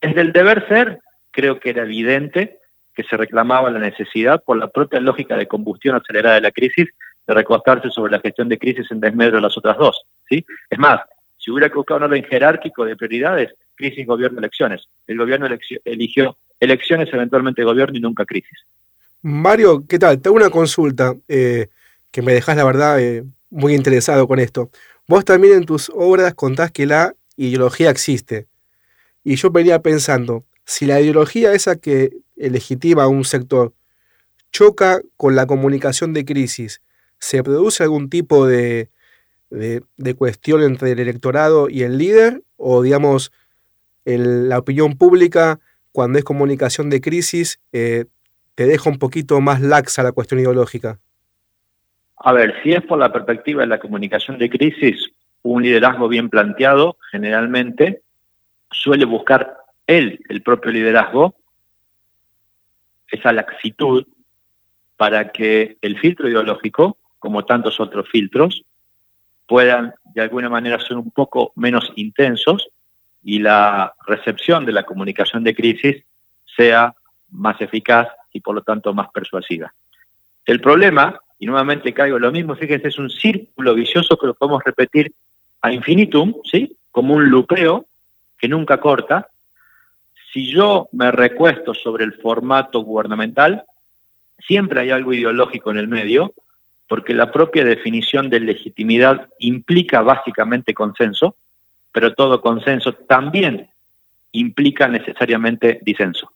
Desde 0.00 0.20
el 0.20 0.32
deber 0.32 0.66
ser, 0.68 1.00
creo 1.30 1.58
que 1.58 1.70
era 1.70 1.82
evidente 1.82 2.58
que 2.94 3.04
se 3.04 3.16
reclamaba 3.16 3.70
la 3.70 3.78
necesidad, 3.78 4.42
por 4.42 4.56
la 4.56 4.68
propia 4.68 5.00
lógica 5.00 5.36
de 5.36 5.46
combustión 5.46 5.96
acelerada 5.96 6.36
de 6.36 6.40
la 6.40 6.50
crisis, 6.50 6.88
de 7.26 7.34
recostarse 7.34 7.90
sobre 7.90 8.12
la 8.12 8.20
gestión 8.20 8.48
de 8.48 8.58
crisis 8.58 8.90
en 8.90 9.00
desmedro 9.00 9.36
de 9.36 9.42
las 9.42 9.56
otras 9.56 9.76
dos. 9.76 10.02
¿sí? 10.28 10.44
Es 10.70 10.78
más, 10.78 11.00
si 11.36 11.50
hubiera 11.50 11.68
que 11.68 11.78
un 11.78 12.02
orden 12.02 12.24
jerárquico 12.24 12.84
de 12.84 12.96
prioridades, 12.96 13.54
crisis, 13.74 14.06
gobierno, 14.06 14.38
elecciones. 14.38 14.88
El 15.06 15.18
gobierno 15.18 15.46
eligió 15.84 16.36
elecciones, 16.58 17.12
eventualmente 17.12 17.62
gobierno 17.62 17.98
y 17.98 18.00
nunca 18.00 18.24
crisis. 18.24 18.64
Mario, 19.22 19.84
¿qué 19.86 19.98
tal? 19.98 20.20
Tengo 20.20 20.36
una 20.36 20.50
consulta 20.50 21.14
eh, 21.28 21.68
que 22.10 22.22
me 22.22 22.32
dejas, 22.32 22.56
la 22.56 22.64
verdad, 22.64 23.00
eh, 23.00 23.24
muy 23.50 23.74
interesado 23.74 24.26
con 24.26 24.38
esto. 24.38 24.70
Vos 25.08 25.24
también 25.24 25.54
en 25.54 25.64
tus 25.64 25.90
obras 25.94 26.34
contás 26.34 26.72
que 26.72 26.86
la 26.86 27.14
ideología 27.36 27.90
existe. 27.90 28.46
Y 29.22 29.36
yo 29.36 29.50
venía 29.50 29.80
pensando, 29.80 30.44
si 30.64 30.86
la 30.86 31.00
ideología 31.00 31.52
esa 31.52 31.76
que 31.76 32.16
legitima 32.36 33.06
un 33.06 33.24
sector 33.24 33.72
choca 34.52 35.00
con 35.16 35.36
la 35.36 35.46
comunicación 35.46 36.12
de 36.12 36.24
crisis, 36.24 36.80
¿se 37.18 37.42
produce 37.42 37.82
algún 37.82 38.08
tipo 38.08 38.46
de, 38.46 38.90
de, 39.50 40.14
cuestión 40.14 40.62
entre 40.62 40.92
el 40.92 40.98
electorado 40.98 41.68
y 41.68 41.82
el 41.82 41.98
líder? 41.98 42.42
¿O 42.56 42.82
digamos, 42.82 43.32
la 44.04 44.58
opinión 44.58 44.96
pública, 44.96 45.60
cuando 45.92 46.18
es 46.18 46.24
comunicación 46.24 46.90
de 46.90 47.00
crisis, 47.00 47.60
eh, 47.72 48.06
te 48.54 48.66
deja 48.66 48.88
un 48.88 48.98
poquito 48.98 49.40
más 49.40 49.60
laxa 49.60 50.02
la 50.02 50.12
cuestión 50.12 50.40
ideológica? 50.40 50.98
A 52.26 52.32
ver, 52.32 52.60
si 52.60 52.72
es 52.72 52.82
por 52.82 52.98
la 52.98 53.12
perspectiva 53.12 53.60
de 53.60 53.68
la 53.68 53.78
comunicación 53.78 54.36
de 54.36 54.50
crisis, 54.50 55.12
un 55.42 55.62
liderazgo 55.62 56.08
bien 56.08 56.28
planteado 56.28 56.96
generalmente 57.12 58.02
suele 58.68 59.04
buscar 59.04 59.58
él, 59.86 60.18
el 60.28 60.42
propio 60.42 60.72
liderazgo, 60.72 61.36
esa 63.06 63.32
laxitud 63.32 64.08
para 64.96 65.30
que 65.30 65.78
el 65.80 66.00
filtro 66.00 66.28
ideológico, 66.28 66.98
como 67.20 67.44
tantos 67.44 67.78
otros 67.78 68.08
filtros, 68.10 68.64
puedan 69.46 69.94
de 70.12 70.22
alguna 70.22 70.48
manera 70.48 70.80
ser 70.80 70.96
un 70.96 71.12
poco 71.12 71.52
menos 71.54 71.92
intensos 71.94 72.70
y 73.22 73.38
la 73.38 73.94
recepción 74.04 74.66
de 74.66 74.72
la 74.72 74.82
comunicación 74.82 75.44
de 75.44 75.54
crisis 75.54 76.02
sea 76.56 76.92
más 77.30 77.60
eficaz 77.60 78.08
y 78.32 78.40
por 78.40 78.56
lo 78.56 78.62
tanto 78.62 78.92
más 78.92 79.10
persuasiva. 79.12 79.72
El 80.44 80.60
problema, 80.60 81.20
y 81.38 81.46
nuevamente 81.46 81.92
caigo 81.92 82.18
lo 82.18 82.32
mismo, 82.32 82.56
fíjense, 82.56 82.88
es 82.88 82.98
un 82.98 83.10
círculo 83.10 83.74
vicioso 83.74 84.16
que 84.16 84.26
lo 84.26 84.34
podemos 84.34 84.62
repetir 84.64 85.12
a 85.60 85.72
infinitum, 85.72 86.34
¿sí? 86.50 86.76
Como 86.90 87.14
un 87.14 87.28
lupeo 87.28 87.86
que 88.38 88.48
nunca 88.48 88.78
corta. 88.78 89.28
Si 90.32 90.50
yo 90.50 90.88
me 90.92 91.10
recuesto 91.10 91.74
sobre 91.74 92.04
el 92.04 92.14
formato 92.14 92.80
gubernamental, 92.80 93.64
siempre 94.38 94.80
hay 94.80 94.90
algo 94.90 95.12
ideológico 95.12 95.70
en 95.70 95.78
el 95.78 95.88
medio, 95.88 96.32
porque 96.88 97.14
la 97.14 97.32
propia 97.32 97.64
definición 97.64 98.30
de 98.30 98.40
legitimidad 98.40 99.28
implica 99.38 100.02
básicamente 100.02 100.72
consenso, 100.72 101.36
pero 101.92 102.14
todo 102.14 102.40
consenso 102.40 102.92
también 102.92 103.68
implica 104.32 104.86
necesariamente 104.88 105.80
disenso. 105.82 106.32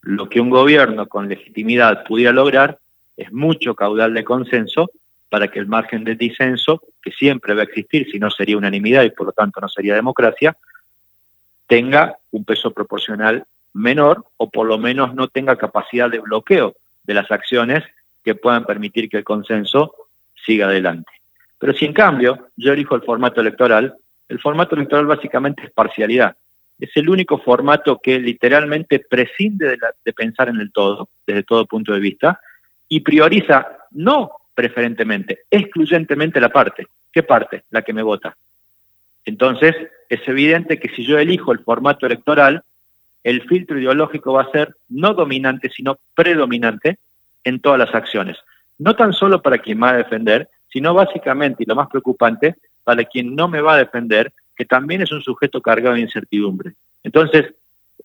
Lo 0.00 0.28
que 0.28 0.40
un 0.40 0.50
gobierno 0.50 1.06
con 1.06 1.28
legitimidad 1.28 2.04
pudiera 2.04 2.32
lograr 2.32 2.78
es 3.22 3.32
mucho 3.32 3.74
caudal 3.74 4.14
de 4.14 4.24
consenso 4.24 4.90
para 5.28 5.48
que 5.48 5.58
el 5.58 5.66
margen 5.66 6.04
de 6.04 6.14
disenso, 6.14 6.82
que 7.00 7.10
siempre 7.10 7.54
va 7.54 7.62
a 7.62 7.64
existir, 7.64 8.06
si 8.10 8.18
no 8.18 8.30
sería 8.30 8.58
unanimidad 8.58 9.02
y 9.04 9.10
por 9.10 9.26
lo 9.26 9.32
tanto 9.32 9.60
no 9.60 9.68
sería 9.68 9.94
democracia, 9.94 10.56
tenga 11.66 12.18
un 12.32 12.44
peso 12.44 12.70
proporcional 12.70 13.44
menor 13.72 14.26
o 14.36 14.50
por 14.50 14.66
lo 14.66 14.76
menos 14.76 15.14
no 15.14 15.28
tenga 15.28 15.56
capacidad 15.56 16.10
de 16.10 16.18
bloqueo 16.18 16.74
de 17.04 17.14
las 17.14 17.30
acciones 17.30 17.82
que 18.22 18.34
puedan 18.34 18.64
permitir 18.64 19.08
que 19.08 19.18
el 19.18 19.24
consenso 19.24 19.94
siga 20.44 20.66
adelante. 20.66 21.10
Pero 21.58 21.72
si 21.72 21.84
en 21.84 21.92
cambio 21.92 22.48
yo 22.56 22.72
elijo 22.72 22.94
el 22.94 23.02
formato 23.02 23.40
electoral, 23.40 23.94
el 24.28 24.40
formato 24.40 24.74
electoral 24.74 25.06
básicamente 25.06 25.64
es 25.64 25.70
parcialidad. 25.70 26.36
Es 26.78 26.90
el 26.96 27.08
único 27.08 27.38
formato 27.38 28.00
que 28.02 28.18
literalmente 28.18 28.98
prescinde 28.98 29.78
de, 30.04 30.12
pensar 30.12 30.48
en 30.48 30.60
el 30.60 30.72
todo, 30.72 31.08
desde 31.26 31.44
todo 31.44 31.66
punto 31.66 31.92
de 31.92 32.00
vista, 32.00 32.40
y 32.92 33.00
prioriza 33.00 33.78
no 33.92 34.32
preferentemente, 34.54 35.44
excluyentemente 35.50 36.38
la 36.38 36.50
parte. 36.50 36.88
¿Qué 37.10 37.22
parte? 37.22 37.62
La 37.70 37.80
que 37.80 37.94
me 37.94 38.02
vota. 38.02 38.36
Entonces, 39.24 39.74
es 40.10 40.20
evidente 40.28 40.78
que 40.78 40.90
si 40.90 41.02
yo 41.02 41.18
elijo 41.18 41.52
el 41.52 41.60
formato 41.60 42.04
electoral, 42.04 42.62
el 43.24 43.48
filtro 43.48 43.78
ideológico 43.78 44.34
va 44.34 44.42
a 44.42 44.50
ser 44.50 44.76
no 44.90 45.14
dominante, 45.14 45.70
sino 45.70 46.00
predominante 46.14 46.98
en 47.44 47.60
todas 47.60 47.78
las 47.78 47.94
acciones. 47.94 48.36
No 48.76 48.94
tan 48.94 49.14
solo 49.14 49.40
para 49.40 49.56
quien 49.56 49.82
va 49.82 49.92
a 49.92 49.96
defender, 49.96 50.50
sino 50.70 50.92
básicamente, 50.92 51.62
y 51.62 51.66
lo 51.66 51.74
más 51.74 51.88
preocupante, 51.88 52.56
para 52.84 53.04
quien 53.04 53.34
no 53.34 53.48
me 53.48 53.62
va 53.62 53.72
a 53.72 53.78
defender, 53.78 54.34
que 54.54 54.66
también 54.66 55.00
es 55.00 55.10
un 55.12 55.22
sujeto 55.22 55.62
cargado 55.62 55.94
de 55.94 56.02
incertidumbre. 56.02 56.74
Entonces, 57.02 57.54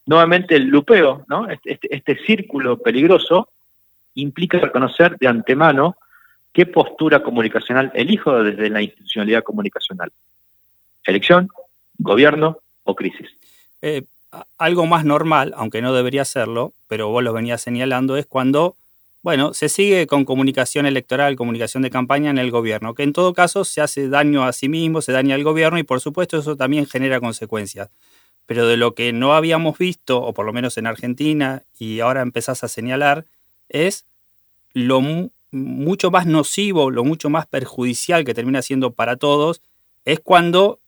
nuevamente 0.06 0.56
el 0.56 0.68
lupeo, 0.68 1.26
¿no? 1.28 1.50
este, 1.50 1.74
este, 1.74 1.94
este 1.94 2.18
círculo 2.26 2.78
peligroso, 2.78 3.50
implica 4.22 4.60
reconocer 4.60 5.18
de 5.18 5.28
antemano 5.28 5.96
qué 6.54 6.66
postura 6.66 7.22
comunicacional 7.22 7.92
elijo 7.94 8.44
desde 8.44 8.70
la 8.70 8.82
institucionalidad 8.82 9.44
comunicacional. 9.44 10.12
elección, 11.06 11.50
gobierno 12.00 12.60
o 12.84 12.96
crisis. 12.96 13.30
Eh, 13.82 14.04
algo 14.58 14.86
más 14.86 15.06
normal, 15.06 15.54
aunque 15.56 15.82
no 15.82 15.94
debería 15.94 16.26
serlo, 16.26 16.74
pero 16.88 17.10
vos 17.10 17.24
lo 17.24 17.32
venías 17.32 17.62
señalando, 17.62 18.18
es 18.18 18.26
cuando, 18.26 18.76
bueno, 19.22 19.54
se 19.54 19.70
sigue 19.70 20.08
con 20.08 20.26
comunicación 20.26 20.86
electoral, 20.86 21.36
comunicación 21.36 21.84
de 21.84 21.90
campaña 21.90 22.30
en 22.30 22.38
el 22.38 22.52
gobierno, 22.52 22.94
que 22.94 23.04
en 23.04 23.14
todo 23.14 23.34
caso 23.34 23.64
se 23.64 23.82
hace 23.82 24.10
daño 24.10 24.44
a 24.44 24.52
sí 24.52 24.68
mismo, 24.68 25.02
se 25.02 25.12
daña 25.12 25.36
al 25.36 25.44
gobierno 25.44 25.78
y 25.78 25.84
por 25.84 26.02
supuesto 26.02 26.38
eso 26.38 26.56
también 26.56 26.88
genera 26.88 27.20
consecuencias. 27.20 27.90
Pero 28.46 28.66
de 28.66 28.78
lo 28.78 28.96
que 28.96 29.14
no 29.14 29.34
habíamos 29.34 29.78
visto, 29.78 30.22
o 30.22 30.34
por 30.34 30.46
lo 30.46 30.54
menos 30.54 30.78
en 30.78 30.88
Argentina, 30.88 31.64
y 31.78 32.00
ahora 32.00 32.22
empezás 32.22 32.64
a 32.64 32.68
señalar, 32.68 33.26
es 33.70 34.06
lo 34.74 35.02
mucho 35.52 36.12
más 36.12 36.26
nocivo, 36.26 36.92
lo 36.92 37.04
mucho 37.04 37.30
más 37.30 37.48
perjudicial 37.48 38.26
que 38.26 38.34
termina 38.34 38.62
siendo 38.62 38.92
para 38.92 39.16
todos, 39.16 39.62
es 40.06 40.20
cuando 40.20 40.80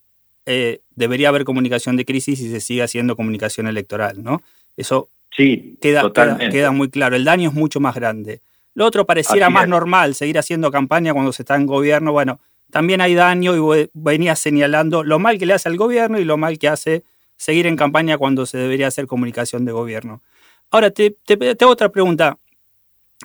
eh, 0.46 0.80
debería 0.94 1.28
haber 1.28 1.44
comunicación 1.44 1.96
de 1.96 2.04
crisis 2.04 2.40
y 2.40 2.50
se 2.50 2.60
sigue 2.60 2.82
haciendo 2.82 3.16
comunicación 3.16 3.66
electoral, 3.66 4.22
¿no? 4.22 4.42
Eso 4.76 5.08
sí, 5.36 5.76
queda, 5.80 6.10
queda, 6.12 6.70
muy 6.70 6.88
claro. 6.88 7.16
El 7.16 7.24
daño 7.24 7.50
es 7.50 7.54
mucho 7.54 7.80
más 7.80 7.94
grande. 7.94 8.40
Lo 8.74 8.86
otro 8.86 9.04
pareciera 9.04 9.50
más 9.50 9.68
normal, 9.68 10.14
seguir 10.14 10.38
haciendo 10.38 10.70
campaña 10.70 11.12
cuando 11.12 11.32
se 11.32 11.42
está 11.42 11.56
en 11.56 11.66
gobierno. 11.66 12.12
Bueno, 12.12 12.40
también 12.70 13.00
hay 13.00 13.14
daño 13.14 13.54
y 13.56 13.90
venía 13.92 14.36
señalando 14.36 15.02
lo 15.02 15.18
mal 15.18 15.38
que 15.38 15.46
le 15.46 15.54
hace 15.54 15.68
al 15.68 15.76
gobierno 15.76 16.18
y 16.18 16.24
lo 16.24 16.36
mal 16.36 16.58
que 16.58 16.68
hace 16.68 17.02
seguir 17.36 17.66
en 17.66 17.76
campaña 17.76 18.16
cuando 18.16 18.46
se 18.46 18.58
debería 18.58 18.86
hacer 18.86 19.06
comunicación 19.06 19.64
de 19.64 19.72
gobierno. 19.72 20.22
Ahora, 20.70 20.90
te, 20.90 21.16
hago 21.60 21.72
otra 21.72 21.88
pregunta. 21.88 22.38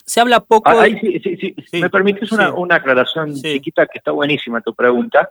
Se 0.03 0.19
habla 0.19 0.39
poco... 0.39 0.69
Ah, 0.69 0.85
sí, 0.85 1.19
sí, 1.23 1.37
sí. 1.37 1.81
¿Me 1.81 1.89
permites 1.89 2.31
una, 2.31 2.53
una 2.53 2.75
aclaración 2.75 3.33
chiquita 3.33 3.85
que 3.87 3.99
está 3.99 4.11
buenísima 4.11 4.61
tu 4.61 4.73
pregunta? 4.73 5.29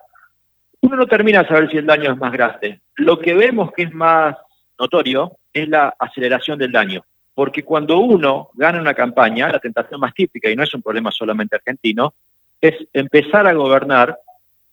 uno 0.85 0.97
no 0.97 1.07
termina 1.07 1.43
de 1.43 1.49
saber 1.49 1.71
si 1.71 1.79
el 1.79 1.87
daño 1.87 2.13
es 2.13 2.19
más 2.19 2.31
grande. 2.31 2.81
Lo 2.97 3.19
que 3.19 3.33
vemos 3.33 3.73
que 3.73 3.85
es 3.85 3.95
más 3.95 4.37
notorio 4.79 5.39
es 5.51 5.67
la 5.67 5.95
aceleración 5.99 6.59
del 6.59 6.73
daño. 6.73 7.03
Porque 7.35 7.63
cuando 7.63 7.99
uno 7.99 8.51
gana 8.53 8.81
una 8.81 8.93
campaña, 8.93 9.49
la 9.49 9.59
tentación 9.59 9.99
más 9.99 10.13
típica, 10.13 10.51
y 10.51 10.57
no 10.57 10.63
es 10.63 10.75
un 10.75 10.83
problema 10.83 11.11
solamente 11.11 11.57
argentino, 11.57 12.13
es 12.61 12.75
empezar 12.93 13.47
a 13.47 13.55
gobernar 13.55 14.19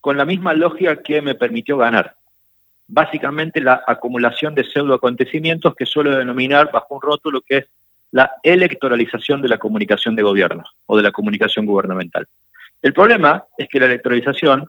con 0.02 0.18
la 0.18 0.26
misma 0.26 0.52
lógica 0.52 0.96
que 0.96 1.22
me 1.22 1.34
permitió 1.34 1.78
ganar. 1.78 2.14
Básicamente 2.86 3.62
la 3.62 3.82
acumulación 3.86 4.54
de 4.54 4.64
pseudo 4.64 4.94
acontecimientos 4.94 5.74
que 5.74 5.86
suelo 5.86 6.14
denominar 6.14 6.70
bajo 6.70 6.96
un 6.96 7.00
rótulo 7.00 7.40
que 7.40 7.56
es 7.56 7.66
la 8.12 8.30
electoralización 8.42 9.42
de 9.42 9.48
la 9.48 9.58
comunicación 9.58 10.14
de 10.14 10.22
gobierno 10.22 10.64
o 10.86 10.96
de 10.96 11.02
la 11.02 11.10
comunicación 11.10 11.66
gubernamental. 11.66 12.26
El 12.80 12.92
problema 12.92 13.44
es 13.58 13.68
que 13.68 13.80
la 13.80 13.86
electoralización 13.86 14.66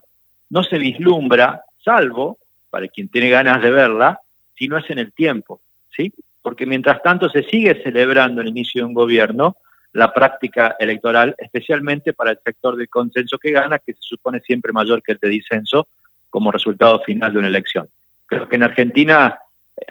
no 0.50 0.62
se 0.62 0.78
vislumbra, 0.78 1.62
salvo 1.84 2.38
para 2.70 2.88
quien 2.88 3.08
tiene 3.08 3.30
ganas 3.30 3.62
de 3.62 3.70
verla, 3.70 4.20
si 4.56 4.66
no 4.66 4.78
es 4.78 4.88
en 4.90 4.98
el 4.98 5.12
tiempo, 5.12 5.60
¿sí? 5.94 6.12
Porque 6.42 6.66
mientras 6.66 7.02
tanto 7.02 7.28
se 7.28 7.42
sigue 7.44 7.82
celebrando 7.82 8.40
el 8.40 8.48
inicio 8.48 8.82
de 8.82 8.86
un 8.86 8.94
gobierno, 8.94 9.56
la 9.92 10.12
práctica 10.12 10.76
electoral, 10.78 11.34
especialmente 11.38 12.12
para 12.12 12.32
el 12.32 12.38
sector 12.44 12.76
del 12.76 12.88
consenso 12.88 13.38
que 13.38 13.52
gana, 13.52 13.78
que 13.78 13.94
se 13.94 14.02
supone 14.02 14.40
siempre 14.40 14.72
mayor 14.72 15.02
que 15.02 15.12
el 15.12 15.18
de 15.18 15.28
disenso 15.28 15.86
como 16.30 16.50
resultado 16.50 17.00
final 17.00 17.32
de 17.32 17.38
una 17.38 17.48
elección. 17.48 17.88
Creo 18.26 18.48
que 18.48 18.56
en 18.56 18.64
Argentina, 18.64 19.38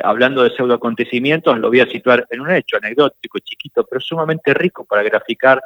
hablando 0.02 0.44
de 0.44 0.56
pseudo 0.56 0.76
acontecimientos, 0.76 1.58
lo 1.60 1.70
voy 1.70 1.82
a 1.82 1.90
situar 1.90 2.26
en 2.30 2.42
un 2.42 2.52
hecho 2.52 2.78
anecdótico, 2.78 3.40
chiquito, 3.40 3.86
pero 3.86 4.02
sumamente 4.02 4.54
rico 4.54 4.86
para 4.86 5.04
graficar 5.04 5.62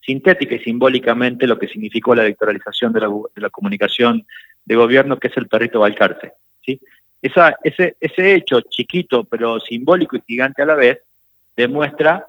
sintética 0.00 0.56
y 0.56 0.60
simbólicamente 0.60 1.46
lo 1.46 1.58
que 1.58 1.68
significó 1.68 2.14
la 2.14 2.22
electoralización 2.22 2.92
de 2.92 3.00
la, 3.00 3.50
comunicación 3.50 4.26
de 4.64 4.76
gobierno, 4.76 5.18
que 5.18 5.28
es 5.28 5.36
el 5.36 5.48
perrito 5.48 5.80
Balcarce. 5.80 6.32
¿sí? 6.64 6.80
Esa, 7.20 7.56
ese, 7.62 7.96
ese 8.00 8.34
hecho 8.34 8.60
chiquito 8.62 9.24
pero 9.24 9.60
simbólico 9.60 10.16
y 10.16 10.22
gigante 10.26 10.62
a 10.62 10.66
la 10.66 10.74
vez 10.74 10.98
demuestra 11.56 12.26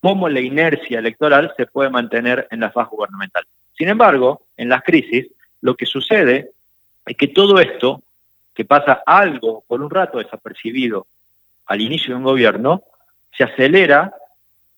cómo 0.00 0.28
la 0.28 0.40
inercia 0.40 0.98
electoral 0.98 1.52
se 1.56 1.66
puede 1.66 1.90
mantener 1.90 2.46
en 2.50 2.60
la 2.60 2.70
faz 2.70 2.88
gubernamental. 2.88 3.44
Sin 3.76 3.88
embargo, 3.88 4.42
en 4.56 4.68
las 4.68 4.82
crisis, 4.82 5.26
lo 5.60 5.74
que 5.74 5.86
sucede 5.86 6.50
es 7.04 7.16
que 7.16 7.28
todo 7.28 7.58
esto, 7.58 8.02
que 8.56 8.64
pasa 8.64 9.02
algo 9.04 9.62
por 9.68 9.82
un 9.82 9.90
rato 9.90 10.18
desapercibido 10.18 11.06
al 11.66 11.80
inicio 11.82 12.10
de 12.10 12.16
un 12.16 12.24
gobierno, 12.24 12.82
se 13.36 13.44
acelera, 13.44 14.14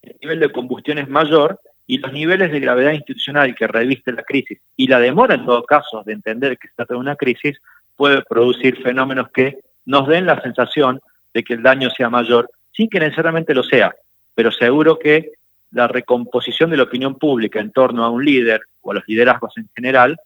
el 0.03 0.17
nivel 0.21 0.41
de 0.41 0.53
combustión 0.53 0.99
es 0.99 1.09
mayor 1.09 1.61
y 1.87 1.99
los 1.99 2.13
niveles 2.13 2.51
de 2.51 2.61
gravedad 2.61 2.93
institucional 2.93 3.55
que 3.55 3.69
reviste 3.69 4.13
la 4.13 4.25
crisis 4.25 4.59
y 4.77 4.89
la 4.89 4.99
demora 4.99 5.37
en 5.37 5.47
todo 5.47 5.63
caso 5.65 6.03
de 6.05 6.13
entender 6.13 6.59
que 6.59 6.69
se 6.69 6.75
trata 6.75 6.95
de 6.95 7.01
una 7.01 7.15
crisis 7.15 7.57
puede 7.97 8.23
producir 8.23 8.83
fenómenos 8.83 9.29
que 9.31 9.59
nos 9.87 10.09
den 10.09 10.27
la 10.27 10.41
sensación 10.43 11.01
de 11.33 11.45
que 11.45 11.55
el 11.55 11.63
daño 11.63 11.89
sea 11.91 12.11
mayor 12.11 12.51
sin 12.73 12.91
que 12.91 13.01
necesariamente 13.01 13.55
lo 13.55 13.63
sea, 13.63 13.95
pero 14.35 14.51
seguro 14.51 14.99
que 14.99 15.33
la 15.71 15.87
recomposición 15.87 16.71
de 16.71 16.79
la 16.79 16.83
opinión 16.85 17.15
pública 17.15 17.61
en 17.61 17.71
torno 17.71 18.05
a 18.05 18.11
un 18.11 18.25
líder 18.25 18.61
o 18.81 18.91
a 18.91 18.95
los 18.95 19.05
liderazgos 19.07 19.57
en 19.57 19.69
general, 19.75 20.17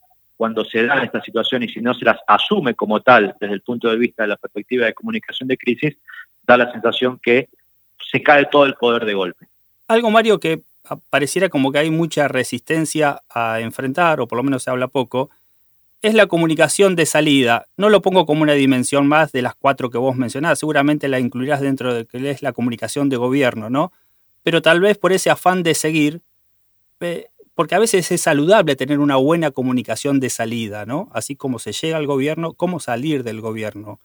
cuando 0.43 0.65
se 0.65 0.85
da 0.85 1.05
esta 1.05 1.23
situación 1.23 1.63
y 1.63 1.69
si 1.69 1.81
no 1.81 1.95
se 1.95 2.05
las 2.05 2.19
asume 2.27 2.75
como 2.75 3.01
tal 3.01 3.37
desde 3.41 3.55
el 3.55 3.61
punto 3.61 3.89
de 3.89 3.97
vista 3.97 4.25
de 4.25 4.31
la 4.31 4.37
perspectiva 4.37 4.87
de 4.87 4.93
comunicación 4.93 5.47
de 5.47 5.57
crisis, 5.57 5.97
da 6.43 6.57
la 6.57 6.73
sensación 6.73 7.21
que 7.23 7.49
se 8.11 8.21
cae 8.25 8.47
todo 8.47 8.67
el 8.67 8.75
poder 8.75 9.05
de 9.05 9.15
golpe. 9.15 9.47
Algo, 9.87 10.11
Mario, 10.11 10.41
que 10.41 10.63
pareciera 11.11 11.49
como 11.49 11.71
que 11.71 11.79
hay 11.79 11.91
mucha 11.93 12.27
resistencia 12.27 13.23
a 13.31 13.61
enfrentar, 13.61 14.21
o 14.21 14.27
por 14.27 14.37
lo 14.37 14.43
menos 14.43 14.65
se 14.65 14.71
habla 14.71 14.89
poco, 14.89 15.31
es 16.01 16.13
la 16.13 16.27
comunicación 16.27 16.97
de 16.97 17.07
salida. 17.07 17.67
No 17.77 17.89
lo 17.89 18.03
pongo 18.03 18.27
como 18.27 18.43
una 18.43 18.55
dimensión 18.55 19.07
más 19.07 19.31
de 19.31 19.43
las 19.43 19.55
cuatro 19.55 19.91
que 19.91 19.99
vos 19.99 20.17
mencionás, 20.17 20.59
seguramente 20.59 21.07
la 21.07 21.21
incluirás 21.21 21.61
dentro 21.61 21.95
de 21.95 22.05
que 22.05 22.31
es 22.31 22.43
la 22.43 22.53
comunicación 22.53 23.09
de 23.09 23.17
gobierno, 23.17 23.71
¿no? 23.71 23.93
Pero 24.43 24.61
tal 24.61 24.81
vez 24.81 24.99
por 24.99 25.13
ese 25.13 25.31
afán 25.31 25.63
de 25.63 25.77
seguir, 25.77 26.21
porque 27.55 27.75
a 27.75 27.79
veces 27.79 28.11
es 28.11 28.21
saludable 28.21 28.77
tener 28.77 28.99
una 28.99 29.17
buena 29.17 29.51
comunicación 29.51 30.21
de 30.21 30.31
salida, 30.31 30.87
¿no? 30.87 31.11
Así 31.12 31.37
como 31.37 31.59
se 31.59 31.73
llega 31.73 31.97
al 31.97 32.07
gobierno, 32.07 32.55
cómo 32.55 32.81
salir 32.81 33.25
del 33.25 33.41
gobierno. 33.41 34.01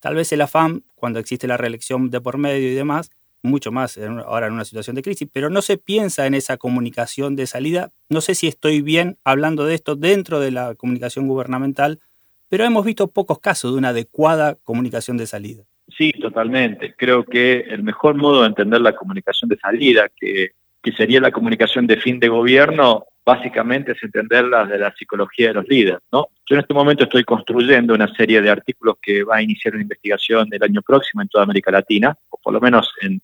Tal 0.00 0.14
vez 0.14 0.32
el 0.32 0.40
afán, 0.40 0.84
cuando 0.94 1.18
existe 1.18 1.46
la 1.46 1.56
reelección 1.56 2.10
de 2.10 2.20
por 2.20 2.38
medio 2.38 2.70
y 2.70 2.74
demás, 2.74 3.10
mucho 3.42 3.72
más 3.72 3.98
ahora 3.98 4.46
en 4.46 4.52
una 4.52 4.64
situación 4.64 4.94
de 4.96 5.02
crisis, 5.02 5.28
pero 5.32 5.50
no 5.50 5.62
se 5.62 5.76
piensa 5.76 6.26
en 6.26 6.34
esa 6.34 6.56
comunicación 6.56 7.34
de 7.34 7.46
salida. 7.46 7.90
No 8.08 8.20
sé 8.20 8.34
si 8.34 8.46
estoy 8.46 8.82
bien 8.82 9.18
hablando 9.24 9.64
de 9.64 9.74
esto 9.74 9.96
dentro 9.96 10.40
de 10.40 10.52
la 10.52 10.74
comunicación 10.76 11.26
gubernamental, 11.26 12.00
pero 12.48 12.64
hemos 12.64 12.84
visto 12.84 13.08
pocos 13.08 13.40
casos 13.40 13.72
de 13.72 13.78
una 13.78 13.88
adecuada 13.88 14.56
comunicación 14.62 15.16
de 15.16 15.26
salida. 15.26 15.64
Sí, 15.96 16.12
totalmente. 16.12 16.94
Creo 16.96 17.24
que 17.24 17.60
el 17.60 17.82
mejor 17.82 18.14
modo 18.14 18.42
de 18.42 18.48
entender 18.48 18.80
la 18.80 18.94
comunicación 18.94 19.48
de 19.48 19.58
salida, 19.58 20.08
que, 20.20 20.52
que 20.82 20.92
sería 20.92 21.20
la 21.20 21.30
comunicación 21.30 21.86
de 21.86 21.96
fin 21.96 22.18
de 22.18 22.28
gobierno, 22.28 23.06
básicamente 23.24 23.92
es 23.92 24.02
entenderla 24.02 24.64
de 24.64 24.78
la 24.78 24.92
psicología 24.94 25.48
de 25.48 25.54
los 25.54 25.68
líderes. 25.68 26.00
¿no? 26.10 26.28
Yo 26.44 26.56
en 26.56 26.60
este 26.60 26.74
momento 26.74 27.04
estoy 27.04 27.22
construyendo 27.24 27.94
una 27.94 28.12
serie 28.14 28.42
de 28.42 28.50
artículos 28.50 28.96
que 29.00 29.22
va 29.22 29.36
a 29.36 29.42
iniciar 29.42 29.74
una 29.74 29.82
investigación 29.82 30.48
el 30.50 30.62
año 30.62 30.82
próximo 30.82 31.22
en 31.22 31.28
toda 31.28 31.44
América 31.44 31.70
Latina, 31.70 32.16
o 32.30 32.36
por 32.38 32.52
lo 32.52 32.60
menos 32.60 32.92
en, 33.00 33.22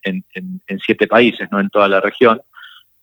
siete 0.87 1.09
países, 1.09 1.49
no 1.51 1.59
en 1.59 1.69
toda 1.69 1.89
la 1.89 2.01
región, 2.01 2.41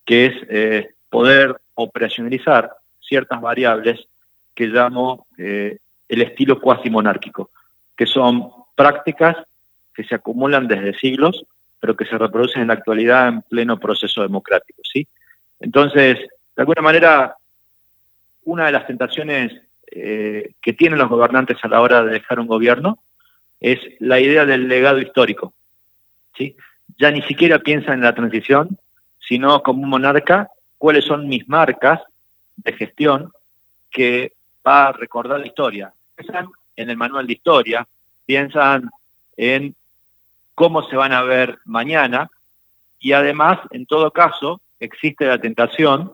que 0.05 0.27
es 0.27 0.33
eh, 0.49 0.89
poder 1.09 1.59
operacionalizar 1.73 2.71
ciertas 3.01 3.41
variables 3.41 4.07
que 4.53 4.67
llamo 4.67 5.27
eh, 5.37 5.77
el 6.07 6.21
estilo 6.21 6.61
cuasi 6.61 6.89
monárquico, 6.89 7.51
que 7.97 8.05
son 8.05 8.49
prácticas 8.75 9.35
que 9.93 10.03
se 10.03 10.15
acumulan 10.15 10.67
desde 10.67 10.97
siglos, 10.97 11.45
pero 11.79 11.95
que 11.95 12.05
se 12.05 12.17
reproducen 12.17 12.61
en 12.61 12.67
la 12.69 12.75
actualidad 12.75 13.27
en 13.27 13.41
pleno 13.41 13.79
proceso 13.79 14.21
democrático. 14.21 14.81
¿sí? 14.83 15.07
Entonces, 15.59 16.19
de 16.19 16.61
alguna 16.61 16.81
manera, 16.81 17.35
una 18.43 18.65
de 18.65 18.71
las 18.71 18.87
tentaciones 18.87 19.51
eh, 19.91 20.51
que 20.61 20.73
tienen 20.73 20.99
los 20.99 21.09
gobernantes 21.09 21.57
a 21.63 21.67
la 21.67 21.81
hora 21.81 22.03
de 22.03 22.13
dejar 22.13 22.39
un 22.39 22.47
gobierno 22.47 22.99
es 23.59 23.79
la 23.99 24.19
idea 24.19 24.45
del 24.45 24.67
legado 24.67 24.99
histórico. 24.99 25.53
¿sí? 26.37 26.55
Ya 26.97 27.11
ni 27.11 27.21
siquiera 27.23 27.59
piensan 27.59 27.95
en 27.95 28.01
la 28.01 28.15
transición, 28.15 28.77
sino 29.19 29.61
como 29.63 29.83
un 29.83 29.89
monarca, 29.89 30.49
cuáles 30.77 31.05
son 31.05 31.27
mis 31.27 31.47
marcas 31.47 32.01
de 32.57 32.73
gestión 32.73 33.31
que 33.91 34.33
va 34.65 34.87
a 34.87 34.91
recordar 34.91 35.39
la 35.39 35.47
historia. 35.47 35.93
Piensan 36.15 36.47
en 36.75 36.89
el 36.89 36.97
manual 36.97 37.27
de 37.27 37.33
historia, 37.33 37.87
piensan 38.25 38.89
en 39.37 39.75
cómo 40.55 40.87
se 40.89 40.95
van 40.95 41.13
a 41.13 41.21
ver 41.21 41.59
mañana 41.65 42.29
y 42.99 43.11
además, 43.11 43.59
en 43.71 43.85
todo 43.85 44.09
caso, 44.11 44.61
existe 44.79 45.27
la 45.27 45.39
tentación 45.39 46.11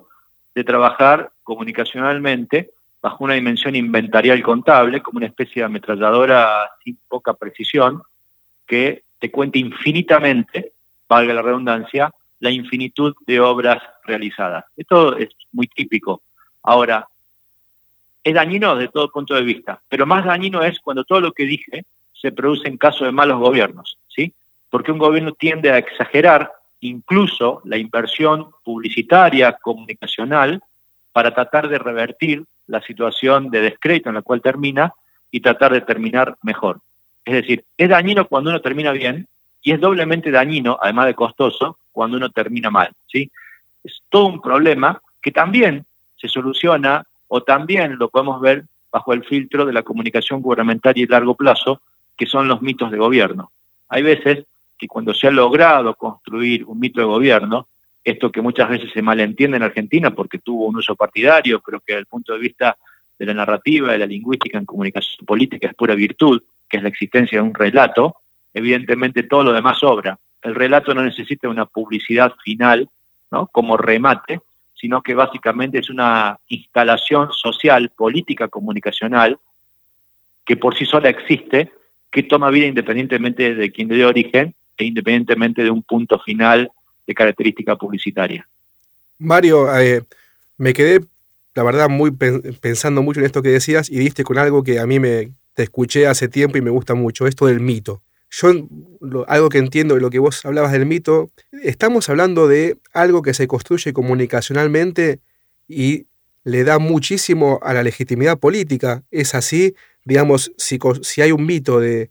de 0.54 0.64
trabajar 0.64 1.32
comunicacionalmente 1.44 2.72
bajo 3.02 3.24
una 3.24 3.36
dimensión 3.36 3.76
inventarial 3.76 4.44
contable, 4.44 5.02
como 5.02 5.18
una 5.18 5.28
especie 5.28 5.62
de 5.62 5.68
ametralladora 5.68 6.70
sin 6.84 7.00
poca 7.08 7.34
precisión, 7.34 8.04
que 8.68 9.04
te 9.20 9.32
cuente 9.32 9.60
infinitamente, 9.60 10.74
valga 11.08 11.34
la 11.34 11.42
redundancia, 11.42 12.12
la 12.40 12.52
infinitud 12.52 13.16
de 13.26 13.40
obras 13.40 13.82
realizadas. 14.04 14.66
Esto 14.76 15.16
es 15.18 15.30
muy 15.52 15.68
típico. 15.68 16.22
Ahora, 16.64 17.08
es 18.24 18.34
dañino 18.34 18.76
desde 18.76 18.92
todo 18.92 19.12
punto 19.12 19.34
de 19.34 19.42
vista, 19.42 19.82
pero 19.90 20.06
más 20.06 20.26
dañino 20.26 20.62
es 20.62 20.80
cuando 20.80 21.04
todo 21.04 21.22
lo 21.22 21.32
que 21.32 21.46
dije 21.46 21.86
se 22.14 22.32
produce 22.32 22.68
en 22.68 22.78
caso 22.78 23.06
de 23.06 23.12
malos 23.12 23.40
gobiernos. 23.40 23.98
Porque 24.72 24.92
un 24.92 24.98
gobierno 24.98 25.34
tiende 25.34 25.70
a 25.70 25.78
exagerar 25.78 26.52
incluso 26.80 27.62
la 27.66 27.78
inversión 27.78 28.50
publicitaria, 28.64 29.54
comunicacional, 29.62 30.64
para 31.12 31.36
tratar 31.36 31.70
de 31.70 31.78
revertir 31.78 32.44
la 32.68 32.82
situación 32.82 33.52
de 33.52 33.62
descrédito 33.62 34.10
en 34.10 34.16
la 34.16 34.22
cual 34.24 34.42
termina 34.42 34.94
y 35.30 35.42
tratar 35.42 35.74
de 35.74 35.82
terminar 35.82 36.38
mejor. 36.42 36.80
Es 37.24 37.36
decir, 37.36 37.64
es 37.78 37.90
dañino 37.90 38.28
cuando 38.28 38.50
uno 38.50 38.62
termina 38.62 38.92
bien 38.92 39.28
y 39.62 39.74
es 39.74 39.80
doblemente 39.80 40.32
dañino, 40.32 40.80
además 40.82 41.06
de 41.06 41.14
costoso, 41.14 41.78
cuando 41.92 42.18
uno 42.18 42.30
termina 42.30 42.70
mal. 42.70 42.92
¿sí? 43.08 43.30
Es 43.84 44.02
todo 44.10 44.26
un 44.26 44.42
problema 44.42 45.00
que 45.22 45.32
también 45.32 45.86
se 46.18 46.28
soluciona 46.28 47.04
o 47.28 47.44
también 47.44 47.98
lo 47.98 48.10
podemos 48.10 48.42
ver 48.42 48.64
bajo 48.92 49.14
el 49.14 49.24
filtro 49.24 49.66
de 49.66 49.74
la 49.74 49.84
comunicación 49.84 50.42
gubernamental 50.42 50.98
y 50.98 51.06
largo 51.06 51.36
plazo, 51.36 51.82
que 52.18 52.26
son 52.26 52.48
los 52.48 52.62
mitos 52.62 52.92
de 52.92 52.98
gobierno. 52.98 53.52
Hay 53.88 54.04
veces 54.04 54.46
que 54.82 54.88
cuando 54.88 55.14
se 55.14 55.28
ha 55.28 55.32
logrado 55.32 55.94
construir 55.94 56.66
un 56.66 56.80
mito 56.80 57.00
de 57.00 57.06
gobierno, 57.06 57.68
esto 58.04 58.32
que 58.32 58.42
muchas 58.42 58.68
veces 58.68 58.90
se 58.92 59.04
malentiende 59.04 59.58
en 59.58 59.64
Argentina 59.64 60.10
porque 60.10 60.40
tuvo 60.40 60.66
un 60.66 60.78
uso 60.78 60.96
partidario, 60.96 61.62
pero 61.64 61.82
que 61.82 61.94
desde 61.94 62.00
el 62.00 62.06
punto 62.08 62.34
de 62.34 62.40
vista 62.40 62.76
de 63.20 63.26
la 63.28 63.36
narrativa, 63.36 63.92
de 63.92 64.00
la 64.00 64.08
lingüística 64.08 64.58
en 64.58 64.66
comunicación 64.66 65.24
política 65.24 65.68
es 65.68 65.76
pura 65.76 65.94
virtud, 65.94 66.42
que 66.68 66.78
es 66.78 66.84
la 66.84 66.90
existencia 66.90 67.38
de 67.38 67.48
un 67.48 67.54
relato, 67.54 68.16
evidentemente 68.56 69.22
todo 69.22 69.44
lo 69.44 69.54
demás 69.54 69.78
sobra. 69.78 70.18
El 70.42 70.56
relato 70.56 70.96
no 70.96 71.04
necesita 71.04 71.48
una 71.48 71.68
publicidad 71.68 72.34
final, 72.44 72.90
¿no? 73.30 73.46
Como 73.52 73.78
remate, 73.78 74.40
sino 74.74 75.04
que 75.04 75.14
básicamente 75.14 75.78
es 75.78 75.92
una 75.92 76.40
instalación 76.48 77.32
social, 77.32 77.92
política, 77.96 78.48
comunicacional, 78.48 79.38
que 80.44 80.58
por 80.58 80.76
sí 80.76 80.88
sola 80.88 81.10
existe, 81.10 81.72
que 82.10 82.24
toma 82.24 82.50
vida 82.50 82.66
independientemente 82.66 83.54
de 83.54 83.72
quien 83.72 83.88
le 83.88 83.98
dé 83.98 84.06
origen 84.06 84.56
e 84.78 84.86
independientemente 84.86 85.64
de 85.64 85.72
un 85.72 85.84
punto 85.84 86.20
final 86.20 86.72
de 87.06 87.14
característica 87.14 87.76
publicitaria. 87.76 88.48
Mario, 89.18 89.74
eh, 89.78 90.04
me 90.58 90.74
quedé, 90.74 91.02
la 91.54 91.64
verdad, 91.64 91.90
muy 91.90 92.12
pensando 92.12 93.02
mucho 93.02 93.20
en 93.20 93.26
esto 93.26 93.42
que 93.42 93.50
decías 93.50 93.90
y 93.90 93.98
diste 94.00 94.24
con 94.24 94.38
algo 94.38 94.64
que 94.64 94.80
a 94.80 94.88
mí 94.88 95.00
me 95.00 95.32
te 95.54 95.64
escuché 95.64 96.08
hace 96.08 96.28
tiempo 96.28 96.58
y 96.58 96.62
me 96.62 96.70
gusta 96.70 96.96
mucho, 96.96 97.28
esto 97.28 97.46
del 97.46 97.60
mito. 97.60 98.02
Yo, 98.30 98.52
algo 99.28 99.50
que 99.50 99.58
entiendo 99.58 99.96
de 99.96 100.02
lo 100.02 100.10
que 100.10 100.20
vos 100.20 100.46
hablabas 100.46 100.72
del 100.72 100.86
mito, 100.86 101.30
estamos 101.64 102.08
hablando 102.10 102.48
de 102.48 102.78
algo 102.94 103.22
que 103.22 103.34
se 103.34 103.48
construye 103.48 103.92
comunicacionalmente 103.92 105.20
y 105.68 106.08
le 106.44 106.64
da 106.64 106.80
muchísimo 106.80 107.60
a 107.62 107.74
la 107.74 107.84
legitimidad 107.84 108.40
política. 108.40 109.04
Es 109.12 109.36
así, 109.36 109.76
digamos, 110.06 110.54
si, 110.58 110.80
hay 111.22 111.34
un 111.34 111.46
mito 111.46 111.80
de 111.80 112.10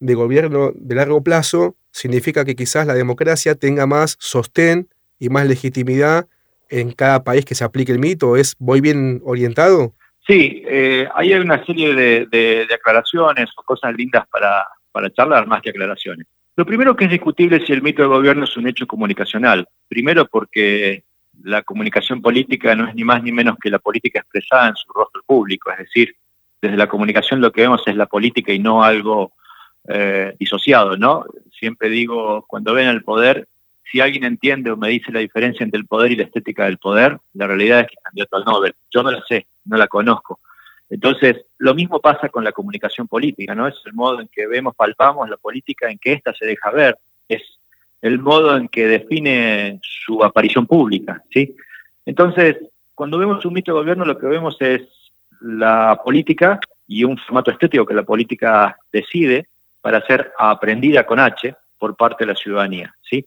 gobierno 0.00 0.72
de 0.74 0.94
largo 0.94 1.22
plazo, 1.22 1.76
significa 1.94 2.44
que 2.44 2.56
quizás 2.56 2.86
la 2.86 2.94
democracia 2.94 3.54
tenga 3.54 3.86
más 3.86 4.16
sostén 4.18 4.88
y 5.18 5.28
más 5.28 5.46
legitimidad 5.46 6.26
en 6.68 6.90
cada 6.92 7.22
país 7.22 7.44
que 7.44 7.54
se 7.54 7.64
aplique 7.64 7.92
el 7.92 8.00
mito. 8.00 8.36
¿Es 8.36 8.56
voy 8.58 8.80
bien 8.80 9.22
orientado? 9.24 9.94
Sí, 10.26 10.64
eh, 10.66 11.06
ahí 11.14 11.32
hay 11.32 11.40
una 11.40 11.64
serie 11.64 11.94
de, 11.94 12.66
aclaraciones 12.74 13.48
o 13.56 13.62
cosas 13.62 13.94
lindas 13.94 14.26
para, 14.28 14.66
para 14.90 15.10
charlar 15.10 15.46
más 15.46 15.62
que 15.62 15.70
aclaraciones. 15.70 16.26
Lo 16.56 16.66
primero 16.66 16.96
que 16.96 17.04
es 17.04 17.10
discutible 17.10 17.58
es 17.58 17.66
si 17.66 17.72
el 17.72 17.82
mito 17.82 18.02
de 18.02 18.08
gobierno 18.08 18.44
es 18.44 18.56
un 18.56 18.66
hecho 18.66 18.86
comunicacional. 18.86 19.68
Primero 19.88 20.26
porque 20.26 21.04
la 21.42 21.62
comunicación 21.62 22.20
política 22.20 22.74
no 22.74 22.88
es 22.88 22.94
ni 22.94 23.04
más 23.04 23.22
ni 23.22 23.30
menos 23.30 23.56
que 23.60 23.70
la 23.70 23.78
política 23.78 24.20
expresada 24.20 24.68
en 24.68 24.76
su 24.76 24.92
rostro 24.92 25.22
público, 25.26 25.70
es 25.70 25.78
decir, 25.78 26.16
desde 26.60 26.76
la 26.76 26.88
comunicación 26.88 27.40
lo 27.40 27.52
que 27.52 27.62
vemos 27.62 27.82
es 27.86 27.94
la 27.94 28.06
política 28.06 28.52
y 28.52 28.58
no 28.58 28.82
algo 28.82 29.32
eh, 29.88 30.34
disociado, 30.38 30.96
¿no? 30.96 31.24
Siempre 31.58 31.88
digo, 31.88 32.44
cuando 32.46 32.74
ven 32.74 32.88
el 32.88 33.04
poder, 33.04 33.48
si 33.90 34.00
alguien 34.00 34.24
entiende 34.24 34.70
o 34.70 34.76
me 34.76 34.88
dice 34.88 35.12
la 35.12 35.20
diferencia 35.20 35.62
entre 35.62 35.78
el 35.78 35.86
poder 35.86 36.12
y 36.12 36.16
la 36.16 36.24
estética 36.24 36.64
del 36.64 36.78
poder, 36.78 37.18
la 37.34 37.46
realidad 37.46 37.80
es 37.80 37.86
que 37.88 37.94
es 37.94 38.02
candidato 38.02 38.36
al 38.36 38.44
Nobel. 38.44 38.74
Yo 38.90 39.02
no 39.02 39.10
la 39.10 39.22
sé, 39.28 39.46
no 39.66 39.76
la 39.76 39.86
conozco. 39.86 40.40
Entonces, 40.90 41.44
lo 41.58 41.74
mismo 41.74 42.00
pasa 42.00 42.28
con 42.28 42.44
la 42.44 42.52
comunicación 42.52 43.08
política, 43.08 43.54
¿no? 43.54 43.66
Es 43.66 43.76
el 43.84 43.94
modo 43.94 44.20
en 44.20 44.28
que 44.28 44.46
vemos, 44.46 44.74
palpamos 44.74 45.28
la 45.28 45.36
política, 45.36 45.90
en 45.90 45.98
que 45.98 46.12
ésta 46.12 46.32
se 46.34 46.46
deja 46.46 46.70
ver, 46.70 46.96
es 47.28 47.42
el 48.02 48.18
modo 48.18 48.56
en 48.56 48.68
que 48.68 48.86
define 48.86 49.80
su 49.82 50.22
aparición 50.22 50.66
pública, 50.66 51.22
¿sí? 51.30 51.56
Entonces, 52.04 52.56
cuando 52.94 53.18
vemos 53.18 53.44
un 53.44 53.54
mito 53.54 53.72
de 53.72 53.80
gobierno, 53.80 54.04
lo 54.04 54.18
que 54.18 54.26
vemos 54.26 54.56
es 54.60 54.82
la 55.40 56.00
política 56.04 56.60
y 56.86 57.04
un 57.04 57.16
formato 57.18 57.50
estético 57.50 57.86
que 57.86 57.94
la 57.94 58.02
política 58.02 58.76
decide, 58.92 59.48
para 59.84 60.00
ser 60.06 60.32
aprendida 60.38 61.04
con 61.04 61.20
H 61.20 61.54
por 61.78 61.94
parte 61.94 62.24
de 62.24 62.32
la 62.32 62.34
ciudadanía. 62.34 62.94
¿sí? 63.02 63.26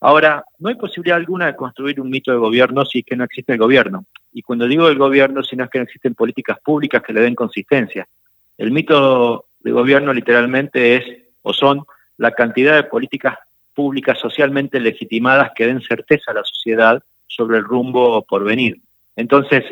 Ahora, 0.00 0.42
no 0.58 0.70
hay 0.70 0.74
posibilidad 0.76 1.18
alguna 1.18 1.44
de 1.44 1.54
construir 1.54 2.00
un 2.00 2.08
mito 2.08 2.32
de 2.32 2.38
gobierno 2.38 2.86
si 2.86 3.00
es 3.00 3.04
que 3.04 3.14
no 3.14 3.24
existe 3.24 3.52
el 3.52 3.58
gobierno. 3.58 4.06
Y 4.32 4.40
cuando 4.40 4.66
digo 4.66 4.88
el 4.88 4.96
gobierno, 4.96 5.42
sino 5.42 5.64
es 5.64 5.70
que 5.70 5.76
no 5.76 5.84
existen 5.84 6.14
políticas 6.14 6.60
públicas 6.64 7.02
que 7.02 7.12
le 7.12 7.20
den 7.20 7.34
consistencia. 7.34 8.08
El 8.56 8.70
mito 8.70 9.48
de 9.60 9.70
gobierno 9.70 10.14
literalmente 10.14 10.96
es 10.96 11.04
o 11.42 11.52
son 11.52 11.84
la 12.16 12.30
cantidad 12.30 12.76
de 12.76 12.84
políticas 12.84 13.36
públicas 13.74 14.18
socialmente 14.18 14.80
legitimadas 14.80 15.50
que 15.54 15.66
den 15.66 15.82
certeza 15.82 16.30
a 16.30 16.34
la 16.36 16.44
sociedad 16.44 17.02
sobre 17.26 17.58
el 17.58 17.64
rumbo 17.64 18.22
por 18.22 18.44
venir. 18.44 18.80
Entonces, 19.14 19.62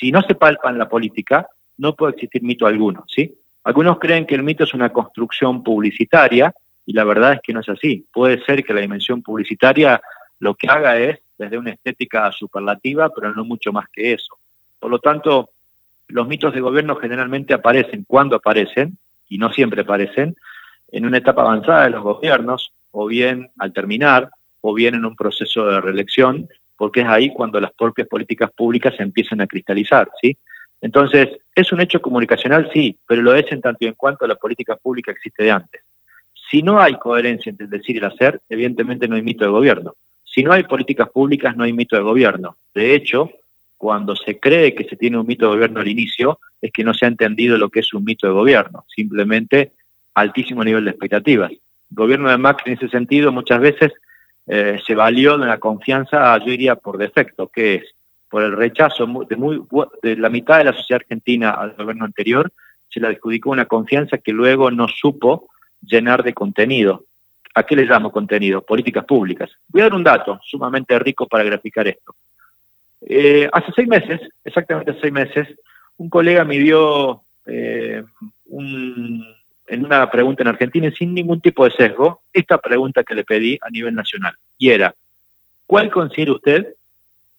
si 0.00 0.10
no 0.10 0.22
se 0.22 0.34
palpa 0.34 0.70
en 0.70 0.78
la 0.78 0.88
política, 0.88 1.46
no 1.76 1.94
puede 1.94 2.14
existir 2.14 2.42
mito 2.42 2.66
alguno, 2.66 3.04
¿sí? 3.06 3.34
Algunos 3.64 3.98
creen 3.98 4.26
que 4.26 4.34
el 4.34 4.42
mito 4.42 4.64
es 4.64 4.74
una 4.74 4.90
construcción 4.90 5.62
publicitaria 5.62 6.54
y 6.86 6.92
la 6.92 7.04
verdad 7.04 7.34
es 7.34 7.40
que 7.42 7.52
no 7.52 7.60
es 7.60 7.68
así. 7.68 8.06
Puede 8.12 8.44
ser 8.44 8.62
que 8.62 8.74
la 8.74 8.80
dimensión 8.80 9.22
publicitaria 9.22 10.00
lo 10.38 10.54
que 10.54 10.68
haga 10.68 10.98
es 10.98 11.18
desde 11.38 11.58
una 11.58 11.70
estética 11.70 12.30
superlativa, 12.32 13.08
pero 13.08 13.34
no 13.34 13.44
mucho 13.44 13.72
más 13.72 13.88
que 13.88 14.12
eso. 14.12 14.36
Por 14.78 14.90
lo 14.90 14.98
tanto, 14.98 15.50
los 16.08 16.28
mitos 16.28 16.52
de 16.52 16.60
gobierno 16.60 16.96
generalmente 16.96 17.54
aparecen 17.54 18.04
cuando 18.06 18.36
aparecen, 18.36 18.98
y 19.28 19.38
no 19.38 19.50
siempre 19.52 19.80
aparecen, 19.80 20.36
en 20.92 21.06
una 21.06 21.18
etapa 21.18 21.42
avanzada 21.42 21.84
de 21.84 21.90
los 21.90 22.02
gobiernos, 22.02 22.72
o 22.90 23.06
bien 23.06 23.50
al 23.58 23.72
terminar, 23.72 24.28
o 24.60 24.74
bien 24.74 24.94
en 24.94 25.04
un 25.04 25.16
proceso 25.16 25.66
de 25.66 25.80
reelección, 25.80 26.48
porque 26.76 27.00
es 27.00 27.08
ahí 27.08 27.32
cuando 27.32 27.60
las 27.60 27.72
propias 27.72 28.06
políticas 28.08 28.50
públicas 28.52 28.94
se 28.96 29.02
empiezan 29.02 29.40
a 29.40 29.46
cristalizar, 29.46 30.08
¿sí? 30.20 30.36
Entonces, 30.84 31.30
¿es 31.54 31.72
un 31.72 31.80
hecho 31.80 32.02
comunicacional? 32.02 32.68
Sí, 32.70 32.98
pero 33.06 33.22
lo 33.22 33.34
es 33.34 33.50
en 33.50 33.62
tanto 33.62 33.78
y 33.80 33.88
en 33.88 33.94
cuanto 33.94 34.26
la 34.26 34.34
política 34.34 34.76
pública 34.76 35.12
existe 35.12 35.44
de 35.44 35.50
antes. 35.50 35.80
Si 36.50 36.62
no 36.62 36.78
hay 36.78 36.98
coherencia 36.98 37.48
entre 37.48 37.64
el 37.64 37.70
decir 37.70 37.96
y 37.96 38.00
el 38.00 38.04
hacer, 38.04 38.42
evidentemente 38.50 39.08
no 39.08 39.16
hay 39.16 39.22
mito 39.22 39.46
de 39.46 39.50
gobierno. 39.50 39.94
Si 40.22 40.42
no 40.42 40.52
hay 40.52 40.64
políticas 40.64 41.08
públicas, 41.08 41.56
no 41.56 41.64
hay 41.64 41.72
mito 41.72 41.96
de 41.96 42.02
gobierno. 42.02 42.58
De 42.74 42.94
hecho, 42.94 43.30
cuando 43.78 44.14
se 44.14 44.38
cree 44.38 44.74
que 44.74 44.84
se 44.84 44.96
tiene 44.96 45.16
un 45.16 45.26
mito 45.26 45.46
de 45.46 45.54
gobierno 45.54 45.80
al 45.80 45.88
inicio, 45.88 46.38
es 46.60 46.70
que 46.70 46.84
no 46.84 46.92
se 46.92 47.06
ha 47.06 47.08
entendido 47.08 47.56
lo 47.56 47.70
que 47.70 47.80
es 47.80 47.94
un 47.94 48.04
mito 48.04 48.26
de 48.26 48.34
gobierno, 48.34 48.84
simplemente 48.94 49.72
altísimo 50.12 50.62
nivel 50.62 50.84
de 50.84 50.90
expectativas. 50.90 51.50
El 51.50 51.58
gobierno 51.96 52.28
de 52.28 52.36
Macri 52.36 52.72
en 52.72 52.76
ese 52.76 52.90
sentido 52.90 53.32
muchas 53.32 53.60
veces 53.60 53.90
eh, 54.46 54.78
se 54.86 54.94
valió 54.94 55.38
de 55.38 55.44
una 55.44 55.58
confianza, 55.58 56.36
yo 56.40 56.50
diría, 56.50 56.76
por 56.76 56.98
defecto, 56.98 57.48
que 57.48 57.76
es 57.76 57.94
por 58.34 58.42
el 58.42 58.56
rechazo 58.56 59.06
de, 59.28 59.36
muy, 59.36 59.62
de 60.02 60.16
la 60.16 60.28
mitad 60.28 60.58
de 60.58 60.64
la 60.64 60.72
sociedad 60.72 61.02
argentina 61.02 61.52
al 61.52 61.74
gobierno 61.74 62.04
anterior, 62.04 62.50
se 62.88 62.98
le 62.98 63.06
adjudicó 63.06 63.50
una 63.50 63.66
confianza 63.66 64.18
que 64.18 64.32
luego 64.32 64.72
no 64.72 64.88
supo 64.88 65.46
llenar 65.80 66.24
de 66.24 66.34
contenido. 66.34 67.04
¿A 67.54 67.62
qué 67.62 67.76
le 67.76 67.84
llamo 67.84 68.10
contenido? 68.10 68.60
Políticas 68.60 69.04
públicas. 69.04 69.52
Voy 69.68 69.82
a 69.82 69.84
dar 69.84 69.94
un 69.94 70.02
dato 70.02 70.40
sumamente 70.42 70.98
rico 70.98 71.28
para 71.28 71.44
graficar 71.44 71.86
esto. 71.86 72.16
Eh, 73.02 73.48
hace 73.52 73.70
seis 73.76 73.86
meses, 73.86 74.20
exactamente 74.44 74.96
seis 75.00 75.12
meses, 75.12 75.46
un 75.96 76.10
colega 76.10 76.44
me 76.44 76.58
dio 76.58 77.22
eh, 77.46 78.02
en 78.48 79.84
una 79.84 80.10
pregunta 80.10 80.42
en 80.42 80.48
Argentina, 80.48 80.90
sin 80.90 81.14
ningún 81.14 81.40
tipo 81.40 81.64
de 81.64 81.70
sesgo, 81.70 82.22
esta 82.32 82.58
pregunta 82.58 83.04
que 83.04 83.14
le 83.14 83.22
pedí 83.22 83.60
a 83.62 83.70
nivel 83.70 83.94
nacional. 83.94 84.34
Y 84.58 84.70
era, 84.70 84.92
¿cuál 85.68 85.88
considera 85.88 86.32
usted 86.32 86.74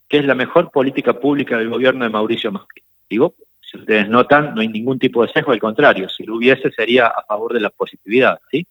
que 0.08 0.20
es 0.20 0.26
la 0.26 0.36
mejor 0.36 0.72
política 0.72 1.13
pública 1.20 1.58
del 1.58 1.70
gobierno 1.70 2.04
de 2.04 2.12
Mauricio 2.12 2.52
Macri. 2.52 2.84
Digo, 3.10 3.36
si 3.60 3.78
ustedes 3.78 4.08
notan, 4.08 4.54
no 4.54 4.62
hay 4.62 4.68
ningún 4.68 5.00
tipo 5.00 5.26
de 5.26 5.32
sesgo, 5.32 5.52
al 5.52 5.60
contrario, 5.60 6.08
si 6.10 6.24
lo 6.24 6.36
hubiese 6.36 6.72
sería 6.72 7.08
a 7.08 7.24
favor 7.24 7.54
de 7.54 7.60
la 7.60 7.70
positividad, 7.70 8.39
¿sí? 8.52 8.65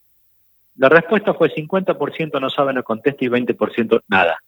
La 0.77 0.88
respuesta 0.88 1.35
fue 1.35 1.55
50% 1.55 2.40
no 2.40 2.51
sabe, 2.51 2.73
no 2.73 2.83
contesta 2.83 3.25
y 3.25 3.29
20% 3.29 4.03
nada. 4.09 4.38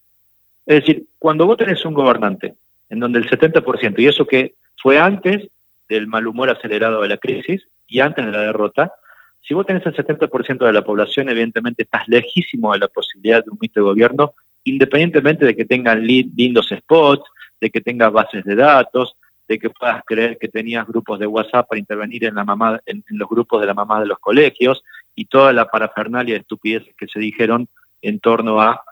Es 0.64 0.80
decir, 0.80 1.06
cuando 1.18 1.46
vos 1.46 1.56
tenés 1.56 1.84
un 1.84 1.94
gobernante 1.94 2.54
en 2.88 3.00
donde 3.00 3.20
el 3.20 3.30
70%, 3.30 3.94
y 3.98 4.06
eso 4.06 4.26
que 4.26 4.54
fue 4.76 4.98
antes 4.98 5.48
del 5.88 6.08
mal 6.08 6.26
humor 6.26 6.50
acelerado 6.50 7.02
de 7.02 7.08
la 7.08 7.16
crisis 7.16 7.68
y 7.86 8.00
antes 8.00 8.24
de 8.24 8.32
la 8.32 8.40
derrota, 8.40 8.92
si 9.40 9.54
vos 9.54 9.64
tenés 9.64 9.86
el 9.86 9.94
70% 9.94 10.66
de 10.66 10.72
la 10.72 10.82
población, 10.82 11.28
evidentemente 11.28 11.84
estás 11.84 12.08
lejísimo 12.08 12.72
de 12.72 12.80
la 12.80 12.88
posibilidad 12.88 13.44
de 13.44 13.50
un 13.50 13.58
mito 13.60 13.80
de 13.80 13.84
gobierno 13.84 14.34
independientemente 14.66 15.46
de 15.46 15.56
que 15.56 15.64
tengan 15.64 16.04
lindos 16.06 16.68
spots, 16.76 17.24
de 17.60 17.70
que 17.70 17.80
tengan 17.80 18.12
bases 18.12 18.44
de 18.44 18.54
datos, 18.54 19.16
de 19.48 19.58
que 19.58 19.70
puedas 19.70 20.02
creer 20.04 20.38
que 20.38 20.48
tenías 20.48 20.86
grupos 20.86 21.18
de 21.18 21.26
WhatsApp 21.26 21.68
para 21.68 21.78
intervenir 21.78 22.24
en, 22.24 22.34
la 22.34 22.44
mamá, 22.44 22.80
en, 22.84 23.04
los 23.10 23.28
grupos 23.28 23.60
de 23.60 23.66
la 23.66 23.74
mamá 23.74 24.00
de 24.00 24.06
los 24.06 24.18
colegios 24.18 24.82
y 25.14 25.26
toda 25.26 25.52
la 25.52 25.66
parafernalia 25.66 26.34
de 26.34 26.40
estupideces 26.40 26.94
que 26.96 27.06
se 27.06 27.20
dijeron 27.20 27.68
en 28.02 28.18
torno 28.18 28.60
a 28.60 28.82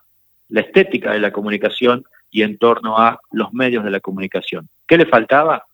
la 0.48 0.60
estética 0.60 1.12
de 1.12 1.20
la 1.20 1.32
comunicación 1.32 2.04
y 2.30 2.42
en 2.42 2.56
torno 2.56 2.96
a 2.98 3.20
los 3.32 3.52
medios 3.52 3.84
de 3.84 3.90
la 3.90 4.00
comunicación. 4.00 4.68
¿Qué 4.86 4.96
le 4.96 5.06
faltaba? 5.06 5.64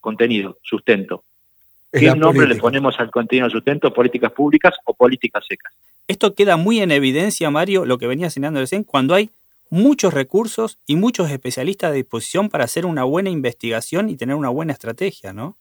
Contenido, 0.00 0.58
sustento. 0.62 1.22
¿Qué 1.92 2.14
nombre 2.14 2.46
le 2.46 2.56
ponemos 2.56 2.98
al 2.98 3.10
contenido 3.10 3.48
sustento? 3.48 3.92
Políticas 3.92 4.32
públicas 4.32 4.74
o 4.84 4.94
políticas 4.94 5.44
secas. 5.48 5.72
Esto 6.08 6.34
queda 6.34 6.56
muy 6.56 6.80
en 6.80 6.92
evidencia, 6.92 7.50
Mario, 7.50 7.84
lo 7.84 7.98
que 7.98 8.06
venía 8.06 8.30
señalando 8.30 8.60
recién, 8.60 8.84
cuando 8.84 9.14
hay 9.14 9.30
muchos 9.70 10.14
recursos 10.14 10.78
y 10.86 10.96
muchos 10.96 11.30
especialistas 11.30 11.90
a 11.90 11.94
disposición 11.94 12.48
para 12.48 12.64
hacer 12.64 12.86
una 12.86 13.04
buena 13.04 13.30
investigación 13.30 14.08
y 14.08 14.16
tener 14.16 14.36
una 14.36 14.48
buena 14.48 14.72
estrategia, 14.72 15.32
¿no? 15.32 15.56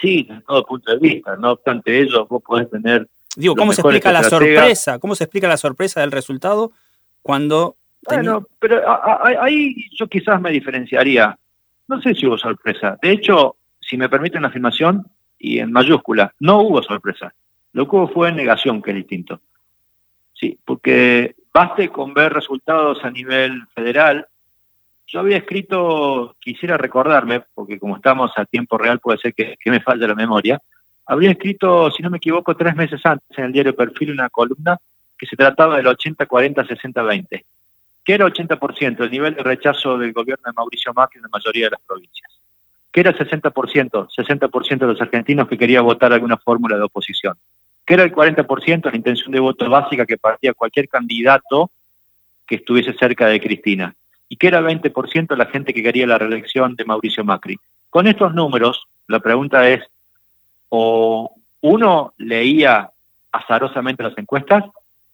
Sí, 0.00 0.24
desde 0.28 0.40
todo 0.42 0.64
punto 0.64 0.92
de 0.92 0.98
vista. 0.98 1.36
No 1.36 1.52
obstante 1.52 2.00
ello, 2.00 2.26
vos 2.26 2.42
podés 2.42 2.70
tener... 2.70 3.08
Digo, 3.36 3.54
¿cómo 3.54 3.72
se 3.72 3.82
explica 3.82 4.12
la 4.12 4.22
sorpresa? 4.22 4.98
¿Cómo 4.98 5.14
se 5.14 5.24
explica 5.24 5.48
la 5.48 5.56
sorpresa 5.56 6.00
del 6.00 6.12
resultado 6.12 6.72
cuando... 7.22 7.76
Bueno, 8.06 8.46
pero 8.58 8.82
ahí 9.40 9.86
yo 9.98 10.06
quizás 10.08 10.40
me 10.40 10.50
diferenciaría. 10.50 11.38
No 11.88 12.00
sé 12.00 12.14
si 12.14 12.26
hubo 12.26 12.36
sorpresa. 12.36 12.98
De 13.02 13.12
hecho, 13.12 13.56
si 13.80 13.96
me 13.96 14.08
permiten 14.08 14.42
la 14.42 14.48
afirmación, 14.48 15.06
y 15.38 15.58
en 15.58 15.72
mayúscula, 15.72 16.34
no 16.40 16.62
hubo 16.62 16.82
sorpresa. 16.82 17.34
Lo 17.72 17.88
que 17.88 17.96
hubo 17.96 18.08
fue 18.08 18.32
negación, 18.32 18.80
que 18.80 18.90
es 18.90 18.96
distinto. 18.96 19.40
Sí, 20.34 20.58
porque 20.64 21.36
baste 21.52 21.88
con 21.88 22.12
ver 22.12 22.32
resultados 22.32 23.02
a 23.04 23.10
nivel 23.10 23.66
federal. 23.74 24.26
Yo 25.06 25.20
había 25.20 25.36
escrito, 25.36 26.36
quisiera 26.40 26.76
recordarme, 26.76 27.44
porque 27.54 27.78
como 27.78 27.96
estamos 27.96 28.32
a 28.36 28.44
tiempo 28.44 28.76
real 28.76 28.98
puede 28.98 29.18
ser 29.18 29.34
que, 29.34 29.56
me 29.66 29.80
falte 29.80 30.08
la 30.08 30.14
memoria, 30.14 30.60
habría 31.06 31.30
escrito, 31.30 31.90
si 31.90 32.02
no 32.02 32.10
me 32.10 32.16
equivoco, 32.16 32.56
tres 32.56 32.74
meses 32.74 33.00
antes 33.04 33.38
en 33.38 33.44
el 33.44 33.52
diario 33.52 33.76
Perfil 33.76 34.10
una 34.10 34.28
columna 34.28 34.76
que 35.16 35.26
se 35.26 35.36
trataba 35.36 35.76
del 35.76 35.86
80-40-60-20, 35.86 37.44
que 38.04 38.12
era 38.12 38.26
80% 38.26 39.04
el 39.04 39.10
nivel 39.10 39.34
de 39.34 39.42
rechazo 39.42 39.96
del 39.96 40.12
gobierno 40.12 40.42
de 40.46 40.52
Mauricio 40.52 40.92
Macri 40.92 41.18
en 41.18 41.22
la 41.22 41.28
mayoría 41.28 41.66
de 41.66 41.70
las 41.72 41.80
provincias, 41.82 42.40
que 42.90 43.00
era 43.00 43.12
60%, 43.12 44.08
60% 44.08 44.78
de 44.78 44.86
los 44.86 45.00
argentinos 45.00 45.46
que 45.46 45.58
quería 45.58 45.82
votar 45.82 46.12
alguna 46.12 46.38
fórmula 46.38 46.76
de 46.76 46.82
oposición, 46.82 47.36
que 47.86 47.94
era 47.94 48.02
el 48.02 48.12
40% 48.12 48.90
la 48.90 48.96
intención 48.96 49.32
de 49.32 49.40
voto 49.40 49.68
básica 49.68 50.06
que 50.06 50.16
partía 50.16 50.54
cualquier 50.54 50.88
candidato 50.88 51.70
que 52.46 52.56
estuviese 52.56 52.92
cerca 52.94 53.26
de 53.26 53.40
Cristina, 53.40 53.94
y 54.28 54.36
que 54.36 54.48
era 54.48 54.60
20% 54.60 55.36
la 55.36 55.46
gente 55.46 55.72
que 55.72 55.82
quería 55.82 56.06
la 56.06 56.18
reelección 56.18 56.76
de 56.76 56.84
Mauricio 56.84 57.24
Macri. 57.24 57.58
Con 57.90 58.06
estos 58.06 58.34
números, 58.34 58.86
la 59.06 59.20
pregunta 59.20 59.68
es, 59.68 59.84
o 60.68 61.30
uno 61.60 62.12
leía 62.18 62.90
azarosamente 63.32 64.02
las 64.02 64.16
encuestas, 64.18 64.64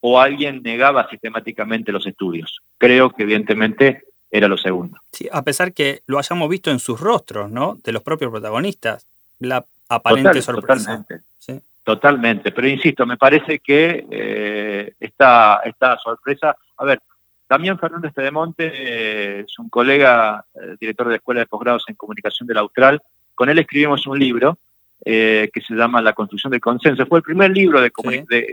o 0.01 0.19
alguien 0.19 0.63
negaba 0.63 1.09
sistemáticamente 1.11 1.93
los 1.93 2.07
estudios. 2.07 2.61
Creo 2.79 3.11
que 3.11 3.23
evidentemente 3.25 4.05
era 4.31 4.49
lo 4.49 4.57
segundo. 4.57 4.99
Sí, 5.13 5.29
a 5.31 5.43
pesar 5.43 5.73
que 5.73 6.03
lo 6.07 6.19
hayamos 6.19 6.49
visto 6.49 6.71
en 6.71 6.79
sus 6.79 7.01
rostros, 7.01 7.51
¿no? 7.51 7.79
De 7.85 7.93
los 7.93 8.03
propios 8.03 8.31
protagonistas, 8.31 9.07
la 9.39 9.65
aparente 9.89 10.41
sorpresa. 10.41 11.05
Totalmente. 11.05 11.21
¿sí? 11.39 11.61
Totalmente, 11.83 12.53
pero 12.53 12.69
insisto, 12.69 13.07
me 13.07 13.17
parece 13.17 13.59
que 13.59 14.07
eh, 14.11 14.95
esta, 15.01 15.61
esta 15.65 15.97
sorpresa, 15.99 16.55
a 16.77 16.85
ver, 16.85 17.01
también 17.47 17.79
Fernández 17.79 18.13
Pedemonte 18.13 18.71
eh, 18.73 19.41
es 19.41 19.59
un 19.59 19.71
colega, 19.71 20.45
eh, 20.55 20.77
director 20.79 21.07
de 21.07 21.13
la 21.13 21.17
Escuela 21.17 21.41
de 21.41 21.47
Posgrados 21.47 21.85
en 21.89 21.95
Comunicación 21.95 22.47
de 22.47 22.55
la 22.55 22.61
Austral, 22.61 23.01
con 23.35 23.49
él 23.49 23.59
escribimos 23.59 24.07
un 24.07 24.19
libro 24.19 24.59
que 25.03 25.51
se 25.67 25.75
llama 25.75 26.03
La 26.03 26.13
construcción 26.13 26.51
del 26.51 26.61
consenso. 26.61 27.07
Fue 27.07 27.21
el 27.21 27.23
primer 27.23 27.51
libro 27.53 27.81
de, 27.81 27.91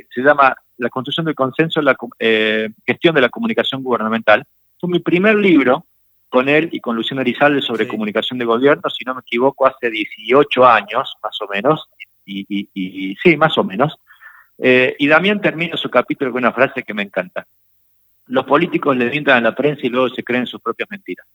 se 0.10 0.22
llama 0.22 0.56
La 0.78 0.88
construcción 0.88 1.26
del 1.26 1.36
consenso, 1.36 1.82
la 1.82 1.98
gestión 2.86 3.14
de 3.14 3.20
la 3.20 3.28
comunicación 3.28 3.84
gubernamental. 3.84 4.46
Fue 4.80 4.90
mi 4.90 5.00
primer 5.00 5.36
libro 5.36 5.86
con 6.30 6.48
él 6.48 6.70
y 6.72 6.80
con 6.80 6.96
Luciano 6.96 7.20
Arizalde 7.20 7.62
sobre 7.62 7.86
comunicación 7.86 8.40
de 8.40 8.46
gobierno, 8.46 8.90
si 8.90 9.04
no 9.04 9.14
me 9.14 9.20
equivoco, 9.20 9.68
hace 9.68 9.90
18 9.90 10.66
años, 10.66 11.14
más 11.22 11.38
o 11.42 11.48
menos, 11.54 11.90
y, 12.28 13.18
sí, 13.22 13.38
más 13.38 13.58
o 13.58 13.64
menos. 13.64 13.98
Eh, 14.58 14.96
y 15.00 15.08
Damián 15.08 15.40
termina 15.42 15.78
su 15.78 15.90
capítulo 15.90 16.32
con 16.32 16.44
una 16.44 16.52
frase 16.52 16.84
que 16.84 16.94
me 16.94 17.04
encanta. 17.04 17.46
Los 18.28 18.46
políticos 18.46 18.98
le 18.98 19.10
mientan 19.10 19.38
a 19.38 19.50
la 19.50 19.56
prensa 19.56 19.82
y 19.86 19.90
luego 19.90 20.10
se 20.10 20.24
creen 20.24 20.46
sus 20.46 20.62
propias 20.62 20.90
mentiras. 20.92 21.26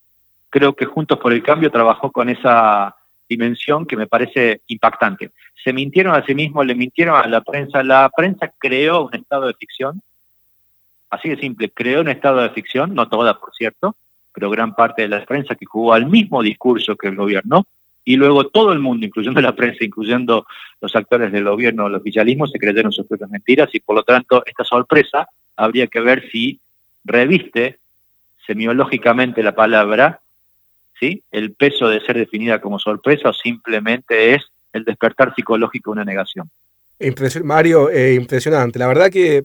Creo 0.51 0.75
que 0.75 0.85
Juntos 0.85 1.19
por 1.19 1.33
el 1.33 1.43
Cambio 1.43 1.71
trabajó 1.71 2.13
con 2.13 2.29
esa 2.29 2.95
dimensión 3.29 3.87
que 3.87 3.97
me 3.97 4.07
parece 4.07 4.61
impactante. 4.67 5.31
Se 5.65 5.73
mintieron 5.73 6.15
a 6.15 6.25
sí 6.25 6.35
mismos, 6.35 6.67
le 6.67 6.75
mintieron 6.75 7.17
a 7.17 7.27
la 7.27 7.41
prensa. 7.41 7.83
La 7.83 8.11
prensa 8.15 8.53
creó 8.59 9.07
un 9.07 9.15
estado 9.15 9.47
de 9.47 9.55
ficción, 9.55 10.03
así 11.09 11.31
de 11.31 11.37
simple, 11.37 11.71
creó 11.71 12.03
un 12.03 12.09
estado 12.09 12.43
de 12.43 12.51
ficción, 12.51 12.95
no 12.95 13.09
toda, 13.09 13.39
por 13.39 13.55
cierto, 13.55 13.97
pero 14.35 14.51
gran 14.51 14.75
parte 14.75 15.03
de 15.03 15.09
la 15.09 15.25
prensa 15.25 15.55
que 15.55 15.67
jugó 15.67 15.95
al 15.95 16.07
mismo 16.07 16.43
discurso 16.43 16.97
que 16.97 17.09
el 17.09 17.17
gobierno, 17.17 17.67
y 18.05 18.17
luego 18.17 18.49
todo 18.49 18.73
el 18.73 18.81
mundo, 18.81 19.07
incluyendo 19.07 19.41
la 19.41 19.55
prensa, 19.55 19.85
incluyendo 19.85 20.47
los 20.81 20.95
actores 20.97 21.31
del 21.33 21.45
gobierno, 21.45 21.87
el 21.87 21.95
oficialismo, 21.95 22.47
se 22.47 22.59
creyeron 22.59 22.93
sus 22.93 23.07
propias 23.07 23.31
mentiras 23.31 23.69
y 23.73 23.81
por 23.81 23.97
lo 23.97 24.03
tanto 24.03 24.43
esta 24.45 24.65
sorpresa 24.65 25.29
habría 25.57 25.87
que 25.87 26.01
ver 26.01 26.29
si 26.31 26.61
reviste 27.05 27.79
semiológicamente 28.47 29.43
la 29.43 29.55
palabra, 29.55 30.21
¿sí? 30.99 31.23
el 31.31 31.53
peso 31.53 31.89
de 31.89 32.01
ser 32.01 32.17
definida 32.17 32.61
como 32.61 32.79
sorpresa 32.79 33.29
o 33.29 33.33
simplemente 33.33 34.35
es 34.35 34.43
el 34.73 34.85
despertar 34.85 35.35
psicológico 35.35 35.91
de 35.91 35.93
una 35.93 36.05
negación. 36.05 36.51
Mario, 37.45 37.91
eh, 37.91 38.15
impresionante. 38.15 38.79
La 38.79 38.87
verdad 38.87 39.11
que 39.11 39.45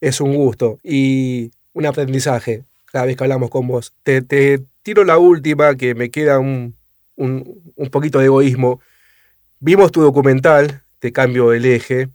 es 0.00 0.20
un 0.20 0.34
gusto 0.34 0.78
y 0.82 1.50
un 1.72 1.86
aprendizaje 1.86 2.64
cada 2.86 3.04
vez 3.04 3.16
que 3.16 3.24
hablamos 3.24 3.50
con 3.50 3.66
vos. 3.66 3.92
Te, 4.02 4.22
te 4.22 4.60
tiro 4.82 5.04
la 5.04 5.18
última 5.18 5.76
que 5.76 5.94
me 5.94 6.10
queda 6.10 6.38
un, 6.38 6.77
un, 7.18 7.90
poquito 7.90 8.18
de 8.18 8.26
egoísmo. 8.26 8.80
Vimos 9.60 9.92
tu 9.92 10.00
documental, 10.00 10.82
Te 10.98 11.12
cambio 11.12 11.52
el 11.52 11.64
eje, 11.64 12.08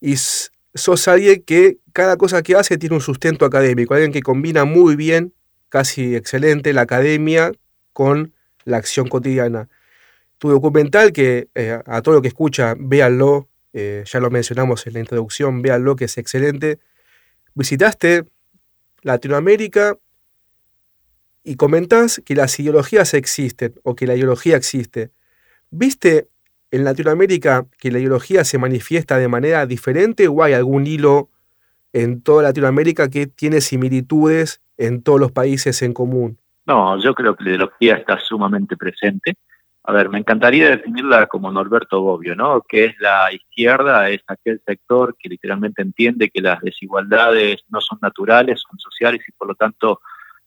y 0.00 0.16
sos 0.16 1.08
alguien 1.08 1.42
que 1.42 1.78
cada 1.92 2.16
cosa 2.16 2.42
que 2.42 2.56
hace 2.56 2.78
tiene 2.78 2.96
un 2.96 3.00
sustento 3.00 3.44
académico, 3.44 3.94
alguien 3.94 4.12
que 4.12 4.22
combina 4.22 4.64
muy 4.64 4.96
bien, 4.96 5.32
casi 5.68 6.16
excelente, 6.16 6.72
la 6.72 6.82
academia 6.82 7.52
con 7.92 8.32
la 8.64 8.78
acción 8.78 9.08
cotidiana. 9.08 9.68
Tu 10.38 10.48
documental, 10.48 11.12
que 11.12 11.48
eh, 11.54 11.78
a 11.84 12.02
todo 12.02 12.16
lo 12.16 12.22
que 12.22 12.28
escucha, 12.28 12.74
véanlo, 12.78 13.48
eh, 13.72 14.02
ya 14.06 14.20
lo 14.20 14.30
mencionamos 14.30 14.86
en 14.86 14.94
la 14.94 15.00
introducción, 15.00 15.62
véanlo, 15.62 15.94
que 15.96 16.06
es 16.06 16.18
excelente. 16.18 16.78
Visitaste 17.54 18.24
Latinoamérica 19.02 19.96
y 21.50 21.56
comentás 21.56 22.22
que 22.24 22.36
las 22.36 22.60
ideologías 22.60 23.12
existen 23.12 23.74
o 23.82 23.96
que 23.96 24.06
la 24.06 24.14
ideología 24.14 24.56
existe. 24.56 25.10
¿Viste 25.72 26.28
en 26.70 26.84
Latinoamérica 26.84 27.66
que 27.76 27.90
la 27.90 27.98
ideología 27.98 28.44
se 28.44 28.56
manifiesta 28.56 29.18
de 29.18 29.26
manera 29.26 29.66
diferente 29.66 30.28
o 30.28 30.44
hay 30.44 30.52
algún 30.52 30.86
hilo 30.86 31.28
en 31.92 32.22
toda 32.22 32.44
Latinoamérica 32.44 33.10
que 33.10 33.26
tiene 33.26 33.60
similitudes 33.62 34.62
en 34.78 35.02
todos 35.02 35.18
los 35.18 35.32
países 35.32 35.82
en 35.82 35.92
común? 35.92 36.38
No, 36.66 36.96
yo 37.02 37.16
creo 37.16 37.34
que 37.34 37.42
la 37.42 37.50
ideología 37.50 37.96
está 37.96 38.20
sumamente 38.20 38.76
presente. 38.76 39.34
A 39.82 39.92
ver, 39.92 40.08
me 40.08 40.18
encantaría 40.18 40.70
definirla 40.70 41.26
como 41.26 41.50
Norberto 41.50 42.00
Bobbio, 42.00 42.36
¿no? 42.36 42.60
Que 42.60 42.84
es 42.84 42.94
la 43.00 43.32
izquierda, 43.32 44.08
es 44.08 44.20
aquel 44.28 44.62
sector 44.64 45.16
que 45.18 45.28
literalmente 45.28 45.82
entiende 45.82 46.30
que 46.30 46.42
las 46.42 46.60
desigualdades 46.60 47.64
no 47.70 47.80
son 47.80 47.98
naturales, 48.00 48.62
son 48.70 48.78
sociales 48.78 49.20
y 49.26 49.32
por 49.32 49.48
lo 49.48 49.56
tanto 49.56 50.00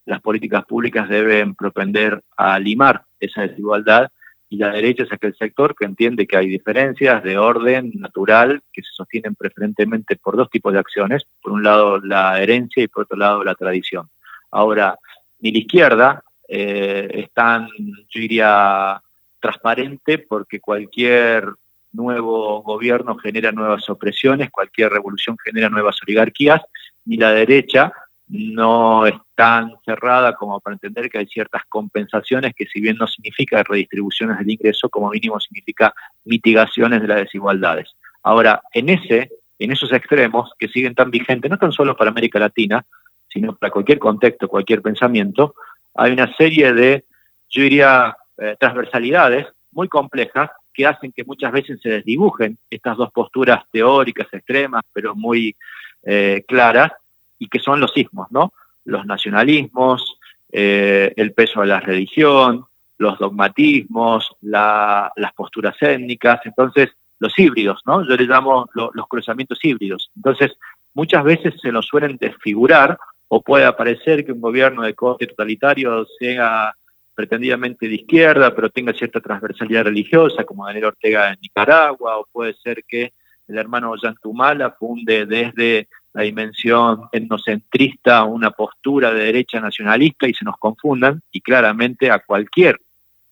las 0.06 0.20
políticas 0.20 0.64
públicas 0.64 1.08
deben 1.08 1.54
propender 1.54 2.22
a 2.36 2.58
limar 2.58 3.04
esa 3.20 3.42
desigualdad 3.42 4.10
y 4.48 4.58
la 4.58 4.70
derecha 4.70 5.04
es 5.04 5.12
aquel 5.12 5.34
sector 5.34 5.74
que 5.74 5.84
entiende 5.84 6.26
que 6.26 6.36
hay 6.36 6.46
diferencias 6.46 7.22
de 7.24 7.38
orden 7.38 7.90
natural 7.96 8.62
que 8.72 8.82
se 8.82 8.92
sostienen 8.92 9.34
preferentemente 9.34 10.16
por 10.16 10.36
dos 10.36 10.50
tipos 10.50 10.72
de 10.72 10.78
acciones, 10.78 11.26
por 11.42 11.52
un 11.52 11.64
lado 11.64 11.98
la 11.98 12.40
herencia 12.40 12.82
y 12.82 12.88
por 12.88 13.04
otro 13.04 13.16
lado 13.16 13.42
la 13.42 13.54
tradición. 13.54 14.08
Ahora, 14.50 14.98
ni 15.40 15.50
la 15.50 15.58
izquierda 15.58 16.22
eh, 16.46 17.08
es 17.12 17.32
tan, 17.32 17.68
yo 17.76 18.20
diría, 18.20 19.02
transparente 19.40 20.18
porque 20.18 20.60
cualquier 20.60 21.48
nuevo 21.92 22.62
gobierno 22.62 23.16
genera 23.16 23.50
nuevas 23.50 23.88
opresiones, 23.88 24.50
cualquier 24.50 24.90
revolución 24.90 25.36
genera 25.42 25.68
nuevas 25.68 26.00
oligarquías, 26.02 26.60
ni 27.06 27.16
la 27.16 27.32
derecha 27.32 27.92
no 28.28 29.06
es 29.06 29.14
tan 29.34 29.72
cerrada 29.84 30.34
como 30.34 30.60
para 30.60 30.74
entender 30.74 31.10
que 31.10 31.18
hay 31.18 31.26
ciertas 31.26 31.62
compensaciones 31.68 32.54
que 32.54 32.66
si 32.66 32.80
bien 32.80 32.96
no 32.96 33.06
significa 33.06 33.62
redistribuciones 33.62 34.38
del 34.38 34.50
ingreso, 34.50 34.88
como 34.88 35.10
mínimo 35.10 35.38
significa 35.40 35.94
mitigaciones 36.24 37.02
de 37.02 37.08
las 37.08 37.18
desigualdades. 37.18 37.94
Ahora, 38.22 38.62
en 38.72 38.88
ese, 38.88 39.30
en 39.58 39.72
esos 39.72 39.92
extremos 39.92 40.52
que 40.58 40.68
siguen 40.68 40.94
tan 40.94 41.10
vigentes, 41.10 41.50
no 41.50 41.58
tan 41.58 41.72
solo 41.72 41.96
para 41.96 42.10
América 42.10 42.38
Latina, 42.38 42.84
sino 43.28 43.54
para 43.54 43.70
cualquier 43.70 43.98
contexto, 43.98 44.48
cualquier 44.48 44.80
pensamiento, 44.80 45.54
hay 45.94 46.12
una 46.12 46.34
serie 46.36 46.72
de, 46.72 47.04
yo 47.50 47.62
diría, 47.62 48.16
eh, 48.38 48.56
transversalidades 48.58 49.46
muy 49.72 49.88
complejas 49.88 50.50
que 50.72 50.86
hacen 50.86 51.12
que 51.12 51.24
muchas 51.24 51.52
veces 51.52 51.80
se 51.80 51.88
desdibujen 51.88 52.58
estas 52.70 52.96
dos 52.96 53.12
posturas 53.12 53.62
teóricas 53.70 54.26
extremas, 54.32 54.82
pero 54.92 55.14
muy 55.14 55.54
eh, 56.02 56.44
claras, 56.48 56.92
y 57.38 57.48
que 57.48 57.58
son 57.58 57.80
los 57.80 57.92
sismos, 57.92 58.28
¿no? 58.30 58.52
Los 58.84 59.06
nacionalismos, 59.06 60.18
eh, 60.52 61.12
el 61.16 61.32
peso 61.32 61.60
de 61.60 61.66
la 61.66 61.80
religión, 61.80 62.64
los 62.98 63.18
dogmatismos, 63.18 64.36
las 64.40 65.32
posturas 65.34 65.76
étnicas, 65.80 66.40
entonces 66.44 66.90
los 67.18 67.38
híbridos, 67.38 67.80
¿no? 67.86 68.06
Yo 68.06 68.16
les 68.16 68.28
llamo 68.28 68.68
los 68.74 69.08
cruzamientos 69.08 69.58
híbridos. 69.62 70.10
Entonces, 70.16 70.52
muchas 70.94 71.24
veces 71.24 71.54
se 71.60 71.72
nos 71.72 71.86
suelen 71.86 72.16
desfigurar 72.18 72.98
o 73.28 73.40
puede 73.40 73.64
aparecer 73.64 74.24
que 74.24 74.32
un 74.32 74.40
gobierno 74.40 74.82
de 74.82 74.94
corte 74.94 75.26
totalitario 75.26 76.06
sea 76.18 76.74
pretendidamente 77.14 77.88
de 77.88 77.94
izquierda, 77.94 78.54
pero 78.54 78.70
tenga 78.70 78.92
cierta 78.92 79.20
transversalidad 79.20 79.84
religiosa, 79.84 80.44
como 80.44 80.66
Daniel 80.66 80.86
Ortega 80.86 81.30
en 81.30 81.38
Nicaragua, 81.40 82.18
o 82.18 82.28
puede 82.30 82.54
ser 82.54 82.84
que 82.86 83.12
el 83.46 83.58
hermano 83.58 83.90
Ollantumala 83.90 84.72
funde 84.72 85.26
desde 85.26 85.88
la 86.14 86.22
dimensión 86.22 87.08
etnocentrista 87.12 88.24
una 88.24 88.50
postura 88.52 89.12
de 89.12 89.24
derecha 89.24 89.60
nacionalista 89.60 90.26
y 90.26 90.34
se 90.34 90.44
nos 90.44 90.56
confundan, 90.56 91.20
y 91.30 91.40
claramente 91.40 92.10
a 92.10 92.20
cualquier, 92.20 92.80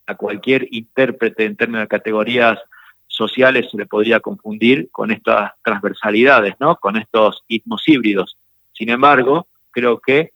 a 0.07 0.15
cualquier 0.17 0.69
intérprete 0.71 1.45
en 1.45 1.57
términos 1.57 1.85
de 1.85 1.89
categorías 1.89 2.59
sociales 3.07 3.69
se 3.71 3.77
le 3.77 3.87
podría 3.87 4.21
confundir 4.21 4.89
con 4.91 5.11
estas 5.11 5.53
transversalidades, 5.63 6.55
¿no? 6.59 6.77
con 6.77 6.97
estos 6.97 7.45
ismos 7.47 7.83
híbridos. 7.87 8.37
Sin 8.73 8.91
embargo, 8.91 9.47
creo 9.71 10.01
que 10.01 10.33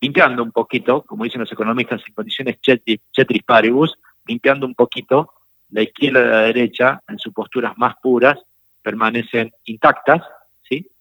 limpiando 0.00 0.42
un 0.42 0.50
poquito, 0.50 1.02
como 1.02 1.24
dicen 1.24 1.40
los 1.40 1.52
economistas 1.52 2.02
en 2.06 2.14
condiciones 2.14 2.58
chetris 2.60 3.42
paribus, 3.44 3.96
limpiando 4.26 4.66
un 4.66 4.74
poquito, 4.74 5.32
la 5.70 5.82
izquierda 5.82 6.20
y 6.20 6.28
la 6.28 6.40
derecha, 6.40 7.02
en 7.08 7.18
sus 7.18 7.32
posturas 7.32 7.76
más 7.78 7.94
puras, 8.02 8.38
permanecen 8.82 9.52
intactas. 9.64 10.22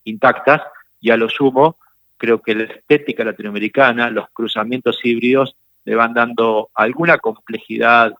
Intactas, 0.05 0.61
y 0.99 1.11
a 1.11 1.17
lo 1.17 1.29
sumo, 1.29 1.77
creo 2.17 2.41
que 2.41 2.55
la 2.55 2.63
estética 2.63 3.23
latinoamericana, 3.23 4.09
los 4.09 4.29
cruzamientos 4.31 4.99
híbridos, 5.03 5.55
le 5.85 5.95
van 5.95 6.13
dando 6.13 6.69
alguna 6.73 7.17
complejidad 7.17 8.13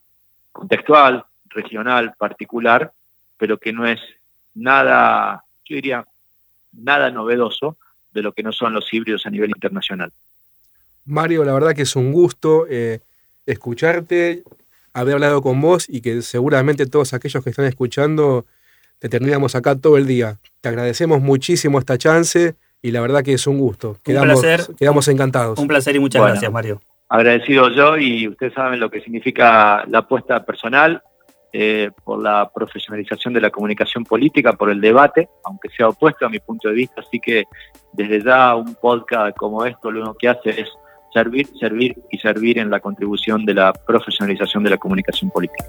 contextual, 0.51 1.25
regional, 1.45 2.13
particular, 2.17 2.91
pero 3.37 3.57
que 3.57 3.71
no 3.71 3.87
es 3.87 3.99
nada, 4.53 5.43
yo 5.65 5.75
diría, 5.75 6.05
nada 6.73 7.11
novedoso 7.11 7.77
de 8.13 8.21
lo 8.21 8.33
que 8.33 8.43
no 8.43 8.51
son 8.51 8.73
los 8.73 8.93
híbridos 8.93 9.25
a 9.25 9.29
nivel 9.29 9.49
internacional. 9.49 10.11
Mario, 11.05 11.43
la 11.43 11.53
verdad 11.53 11.73
que 11.73 11.81
es 11.83 11.95
un 11.95 12.11
gusto 12.11 12.65
eh, 12.69 12.99
escucharte, 13.45 14.43
haber 14.93 15.15
hablado 15.15 15.41
con 15.41 15.59
vos 15.59 15.87
y 15.89 16.01
que 16.01 16.21
seguramente 16.21 16.85
todos 16.85 17.13
aquellos 17.13 17.43
que 17.43 17.49
están 17.49 17.65
escuchando 17.65 18.45
te 19.03 19.09
tendríamos 19.09 19.53
acá 19.53 19.75
todo 19.75 19.97
el 19.97 20.07
día. 20.07 20.37
Te 20.61 20.69
agradecemos 20.69 21.21
muchísimo 21.21 21.77
esta 21.77 21.97
chance 21.97 22.55
y 22.81 22.91
la 22.91 23.01
verdad 23.01 23.21
que 23.21 23.33
es 23.33 23.45
un 23.47 23.59
gusto. 23.59 23.97
Quedamos, 24.01 24.35
un 24.35 24.41
placer. 24.41 24.75
Quedamos 24.77 25.09
encantados. 25.09 25.59
Un 25.59 25.67
placer 25.67 25.97
y 25.97 25.99
muchas 25.99 26.21
gracias, 26.21 26.49
Mario. 26.49 26.79
Agradecido 27.09 27.69
yo 27.69 27.97
y 27.97 28.29
ustedes 28.29 28.53
saben 28.53 28.79
lo 28.79 28.89
que 28.89 29.01
significa 29.01 29.83
la 29.89 29.99
apuesta 29.99 30.45
personal 30.45 31.03
eh, 31.51 31.91
por 32.05 32.23
la 32.23 32.49
profesionalización 32.55 33.33
de 33.33 33.41
la 33.41 33.49
comunicación 33.49 34.05
política, 34.05 34.53
por 34.53 34.69
el 34.69 34.79
debate, 34.79 35.27
aunque 35.43 35.67
sea 35.75 35.89
opuesto 35.89 36.25
a 36.25 36.29
mi 36.29 36.39
punto 36.39 36.69
de 36.69 36.75
vista. 36.75 37.01
Así 37.01 37.19
que 37.19 37.43
desde 37.91 38.23
ya 38.23 38.55
un 38.55 38.73
podcast 38.75 39.35
como 39.35 39.65
esto 39.65 39.91
lo 39.91 39.99
único 39.99 40.15
que 40.17 40.29
hace 40.29 40.61
es 40.61 40.69
servir, 41.13 41.49
servir 41.59 41.93
y 42.09 42.19
servir 42.19 42.57
en 42.57 42.69
la 42.69 42.79
contribución 42.79 43.43
de 43.43 43.53
la 43.53 43.73
profesionalización 43.73 44.63
de 44.63 44.69
la 44.69 44.77
comunicación 44.77 45.29
política. 45.29 45.65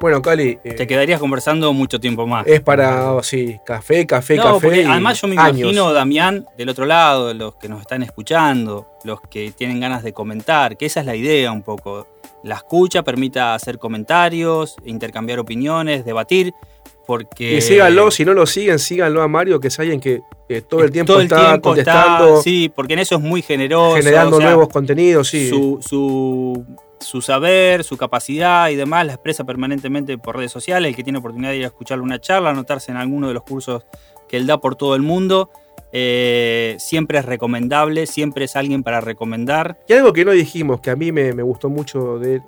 Bueno, 0.00 0.22
Cali. 0.22 0.58
Eh, 0.64 0.72
Te 0.72 0.86
quedarías 0.86 1.20
conversando 1.20 1.74
mucho 1.74 2.00
tiempo 2.00 2.26
más. 2.26 2.46
Es 2.46 2.62
para, 2.62 3.22
sí, 3.22 3.58
café, 3.66 4.06
café, 4.06 4.36
café. 4.36 4.86
además, 4.86 5.20
yo 5.20 5.28
me 5.28 5.34
imagino, 5.34 5.92
Damián, 5.92 6.46
del 6.56 6.70
otro 6.70 6.86
lado, 6.86 7.34
los 7.34 7.56
que 7.56 7.68
nos 7.68 7.82
están 7.82 8.02
escuchando, 8.02 8.88
los 9.04 9.20
que 9.20 9.52
tienen 9.52 9.78
ganas 9.78 10.02
de 10.02 10.14
comentar, 10.14 10.78
que 10.78 10.86
esa 10.86 11.00
es 11.00 11.06
la 11.06 11.14
idea 11.14 11.52
un 11.52 11.62
poco. 11.62 12.06
La 12.42 12.54
escucha 12.54 13.02
permita 13.02 13.54
hacer 13.54 13.78
comentarios, 13.78 14.76
intercambiar 14.86 15.38
opiniones, 15.38 16.06
debatir. 16.06 16.54
Porque... 17.06 17.56
Y 17.56 17.60
síganlo, 17.60 18.10
si 18.10 18.24
no 18.24 18.32
lo 18.32 18.46
siguen, 18.46 18.78
síganlo 18.78 19.20
a 19.20 19.28
Mario, 19.28 19.60
que 19.60 19.68
es 19.68 19.78
alguien 19.78 20.00
que 20.00 20.22
todo 20.68 20.82
el 20.82 20.90
tiempo 20.90 21.20
está 21.20 21.60
contestando. 21.60 22.40
sí, 22.40 22.72
porque 22.74 22.94
en 22.94 23.00
eso 23.00 23.16
es 23.16 23.20
muy 23.20 23.42
generoso. 23.42 23.96
Generando 23.96 24.40
nuevos 24.40 24.68
contenidos, 24.68 25.28
sí. 25.28 25.50
Su, 25.50 25.78
su, 25.86 26.64
saber, 27.22 27.84
su 27.84 27.96
capacidad 27.96 28.68
y 28.68 28.76
demás 28.76 29.06
la 29.06 29.14
expresa 29.14 29.44
permanentemente 29.44 30.18
por 30.18 30.36
redes 30.36 30.52
sociales. 30.52 30.90
El 30.90 30.96
que 30.96 31.02
tiene 31.02 31.18
oportunidad 31.18 31.50
de 31.50 31.56
ir 31.58 31.64
a 31.64 31.68
escucharle 31.68 32.04
una 32.04 32.20
charla, 32.20 32.50
anotarse 32.50 32.90
en 32.90 32.96
alguno 32.96 33.28
de 33.28 33.34
los 33.34 33.42
cursos 33.42 33.84
que 34.28 34.36
él 34.36 34.46
da 34.46 34.58
por 34.58 34.76
todo 34.76 34.94
el 34.94 35.02
mundo. 35.02 35.50
Eh, 35.92 36.76
siempre 36.78 37.18
es 37.18 37.24
recomendable, 37.24 38.06
siempre 38.06 38.44
es 38.44 38.54
alguien 38.54 38.82
para 38.82 39.00
recomendar. 39.00 39.80
Y 39.88 39.94
algo 39.94 40.12
que 40.12 40.24
no 40.24 40.30
dijimos, 40.32 40.80
que 40.80 40.90
a 40.90 40.96
mí 40.96 41.10
me, 41.10 41.32
me 41.32 41.42
gustó 41.42 41.68
mucho 41.68 42.18
de 42.18 42.36
él. 42.36 42.42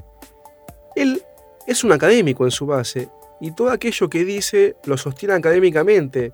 Él 0.94 1.22
es 1.66 1.84
un 1.84 1.92
académico 1.92 2.44
en 2.44 2.50
su 2.50 2.66
base 2.66 3.08
y 3.40 3.52
todo 3.52 3.70
aquello 3.70 4.08
que 4.08 4.24
dice 4.24 4.76
lo 4.84 4.96
sostiene 4.96 5.34
académicamente 5.34 6.32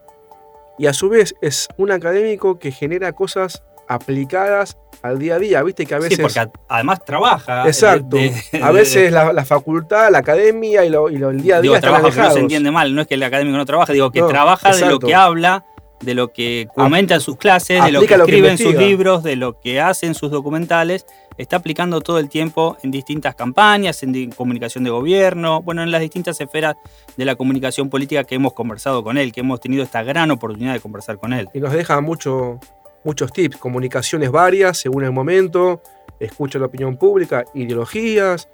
y 0.79 0.87
a 0.87 0.93
su 0.93 1.09
vez 1.09 1.35
es 1.41 1.69
un 1.77 1.91
académico 1.91 2.59
que 2.59 2.71
genera 2.71 3.13
cosas 3.13 3.63
aplicadas 3.89 4.77
al 5.03 5.19
día 5.19 5.37
a 5.37 5.39
día, 5.39 5.63
viste 5.63 5.87
que 5.87 5.95
a 5.95 5.99
veces... 5.99 6.17
Sí, 6.17 6.23
porque 6.23 6.51
además 6.69 7.05
trabaja. 7.05 7.67
Exacto. 7.67 8.17
a 8.63 8.71
veces 8.71 9.13
la, 9.13 9.45
facultad, 9.45 10.11
la 10.11 10.19
academia 10.19 10.85
y, 10.85 10.91
lo, 10.91 11.09
el 11.09 11.41
día 11.41 11.57
a 11.57 11.61
día 11.61 11.77
están 11.77 12.03
no 12.03 12.31
se 12.31 12.41
entiende 12.41 12.71
mal, 12.71 12.95
no 12.95 13.03
es 13.03 13.07
que 13.07 13.15
el 13.15 13.23
académico 13.23 13.57
no 13.57 13.67
trabaja, 13.67 13.93
digo 13.93 14.11
que 14.11 14.23
trabaja 14.23 14.75
de 14.75 14.87
lo 14.87 14.99
que 14.99 15.15
habla, 15.15 15.65
de 16.01 16.15
lo 16.15 16.33
que 16.33 16.69
comenta 16.75 17.15
en 17.15 17.21
sus 17.21 17.37
clases, 17.37 17.85
de 17.85 17.93
lo 17.93 18.01
que 18.01 18.15
escribe 18.15 18.51
en 18.51 18.59
sus 18.59 18.75
libros, 18.75 19.23
de 19.23 19.37
lo 19.37 19.61
que 19.61 19.81
hace 19.81 20.07
en 20.07 20.15
sus 20.15 20.31
documentales 20.31 21.07
está 21.39 21.57
aplicando 21.57 22.01
todo 22.01 22.19
el 22.19 22.29
tiempo 22.29 22.77
en 22.83 22.91
distintas 22.91 23.35
campañas, 23.35 24.03
en 24.03 24.31
comunicación 24.33 24.85
de 24.85 24.91
gobierno, 24.91 25.63
bueno, 25.63 25.83
en 25.83 25.91
las 25.91 26.01
distintas 26.01 26.41
esferas 26.41 26.77
de 27.17 27.25
la 27.25 27.37
comunicación 27.37 27.89
política 27.89 28.25
que 28.25 28.35
hemos 28.35 28.53
conversado 28.53 29.03
con 29.03 29.17
él, 29.17 29.33
que 29.33 29.41
hemos 29.41 29.61
tenido 29.61 29.85
esta 29.85 30.03
gran 30.03 30.31
oportunidad 30.31 30.75
de 30.75 30.81
conversar 30.81 31.19
con 31.19 31.33
él. 31.33 31.49
Y 31.55 31.61
nos 31.61 31.73
deja 31.73 32.01
mucho, 32.01 32.59
muchos 33.05 33.33
tips, 33.33 33.57
comunicaciones 33.57 34.31
varias 34.31 34.79
según 34.79 35.05
el 35.05 35.13
momento, 35.13 35.83
escucha 36.21 36.59
la 36.59 36.67
opinión 36.67 36.97
pública, 36.97 37.45
ideologías, 37.55 38.49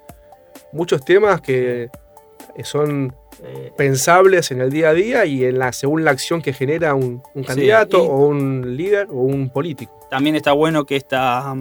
muchos 0.71 1.03
temas 1.03 1.41
que 1.41 1.89
son 2.63 3.13
eh, 3.43 3.73
pensables 3.75 4.51
en 4.51 4.61
el 4.61 4.71
día 4.71 4.89
a 4.89 4.93
día 4.93 5.25
y 5.25 5.43
en 5.43 5.59
la, 5.59 5.73
según 5.73 6.05
la 6.05 6.11
acción 6.11 6.41
que 6.41 6.53
genera 6.53 6.95
un, 6.95 7.21
candidato 7.45 8.01
o 8.01 8.27
un 8.27 8.77
líder 8.77 9.07
o 9.09 9.15
un 9.15 9.49
político. 9.49 10.07
También 10.09 10.37
está 10.37 10.53
bueno 10.53 10.85
que 10.85 10.95
esta 10.95 11.53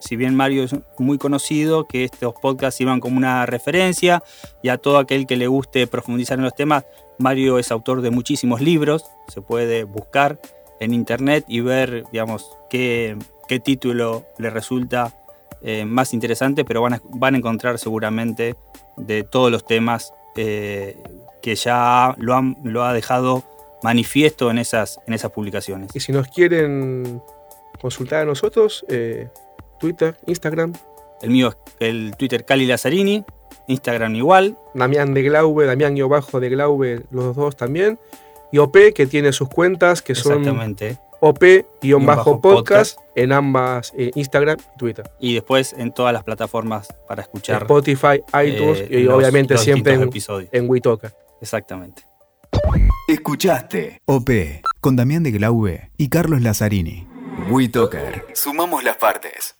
si 0.00 0.16
bien 0.16 0.36
Mario 0.36 0.64
es 0.64 0.76
muy 0.98 1.18
conocido, 1.18 1.86
que 1.86 2.04
estos 2.04 2.34
podcasts 2.34 2.76
sirvan 2.76 3.00
como 3.00 3.16
una 3.16 3.46
referencia 3.46 4.22
y 4.62 4.68
a 4.68 4.76
todo 4.76 4.98
aquel 4.98 5.26
que 5.26 5.36
le 5.36 5.46
guste 5.46 5.86
profundizar 5.86 6.38
en 6.38 6.44
los 6.44 6.54
temas, 6.54 6.84
Mario 7.18 7.58
es 7.58 7.72
autor 7.72 8.02
de 8.02 8.10
muchísimos 8.10 8.60
libros, 8.60 9.04
se 9.28 9.40
puede 9.40 9.84
buscar 9.84 10.38
en 10.80 10.94
internet 10.94 11.44
y 11.48 11.60
ver, 11.60 12.04
digamos, 12.12 12.50
qué, 12.70 13.16
qué 13.48 13.60
título 13.60 14.26
le 14.38 14.50
resulta 14.50 15.14
eh, 15.62 15.84
más 15.84 16.14
interesante, 16.14 16.64
pero 16.64 16.82
van 16.82 16.94
a, 16.94 17.02
van 17.04 17.34
a 17.34 17.38
encontrar 17.38 17.78
seguramente 17.78 18.54
de 18.96 19.24
todos 19.24 19.50
los 19.50 19.66
temas 19.66 20.12
eh, 20.36 20.96
que 21.42 21.54
ya 21.56 22.14
lo, 22.18 22.34
han, 22.34 22.56
lo 22.62 22.84
ha 22.84 22.92
dejado 22.92 23.44
manifiesto 23.82 24.50
en 24.50 24.58
esas, 24.58 25.00
en 25.06 25.14
esas 25.14 25.32
publicaciones. 25.32 25.94
Y 25.94 26.00
si 26.00 26.12
nos 26.12 26.28
quieren 26.28 27.22
consultar 27.80 28.22
a 28.22 28.24
nosotros, 28.24 28.84
eh, 28.88 29.28
Twitter, 29.78 30.16
Instagram. 30.26 30.72
El 31.22 31.30
mío 31.30 31.48
es 31.48 31.56
el 31.80 32.14
Twitter 32.16 32.44
Cali 32.44 32.66
Lazzarini, 32.66 33.24
Instagram 33.66 34.14
igual. 34.14 34.56
Damián 34.74 35.14
de 35.14 35.22
Glaube, 35.22 35.66
Damián 35.66 35.96
bajo 36.08 36.40
de 36.40 36.48
Glaube, 36.48 37.02
los 37.10 37.34
dos 37.34 37.56
también. 37.56 37.98
Y 38.52 38.58
OP, 38.58 38.92
que 38.94 39.06
tiene 39.06 39.32
sus 39.32 39.48
cuentas, 39.48 40.02
que 40.02 40.14
son 40.14 40.76
OP-podcast 41.20 42.98
en 43.16 43.32
ambas 43.32 43.92
eh, 43.96 44.10
Instagram 44.14 44.58
y 44.58 44.78
Twitter. 44.78 45.10
Y 45.20 45.34
después 45.34 45.74
en 45.76 45.92
todas 45.92 46.12
las 46.12 46.22
plataformas 46.24 46.88
para 47.06 47.22
escuchar. 47.22 47.62
Spotify, 47.62 48.22
iTunes 48.44 48.80
eh, 48.80 49.00
y 49.00 49.06
obviamente 49.08 49.58
siempre 49.58 49.94
en, 49.94 50.10
en 50.52 50.70
Witoca. 50.70 51.12
Exactamente. 51.40 52.04
Escuchaste 53.08 54.00
OP 54.04 54.30
con 54.80 54.96
Damián 54.96 55.22
de 55.22 55.30
Glaube 55.32 55.90
y 55.96 56.08
Carlos 56.08 56.40
Lazzarini. 56.42 57.06
WeToker. 57.50 58.26
Sumamos 58.34 58.84
las 58.84 58.96
partes. 58.96 59.57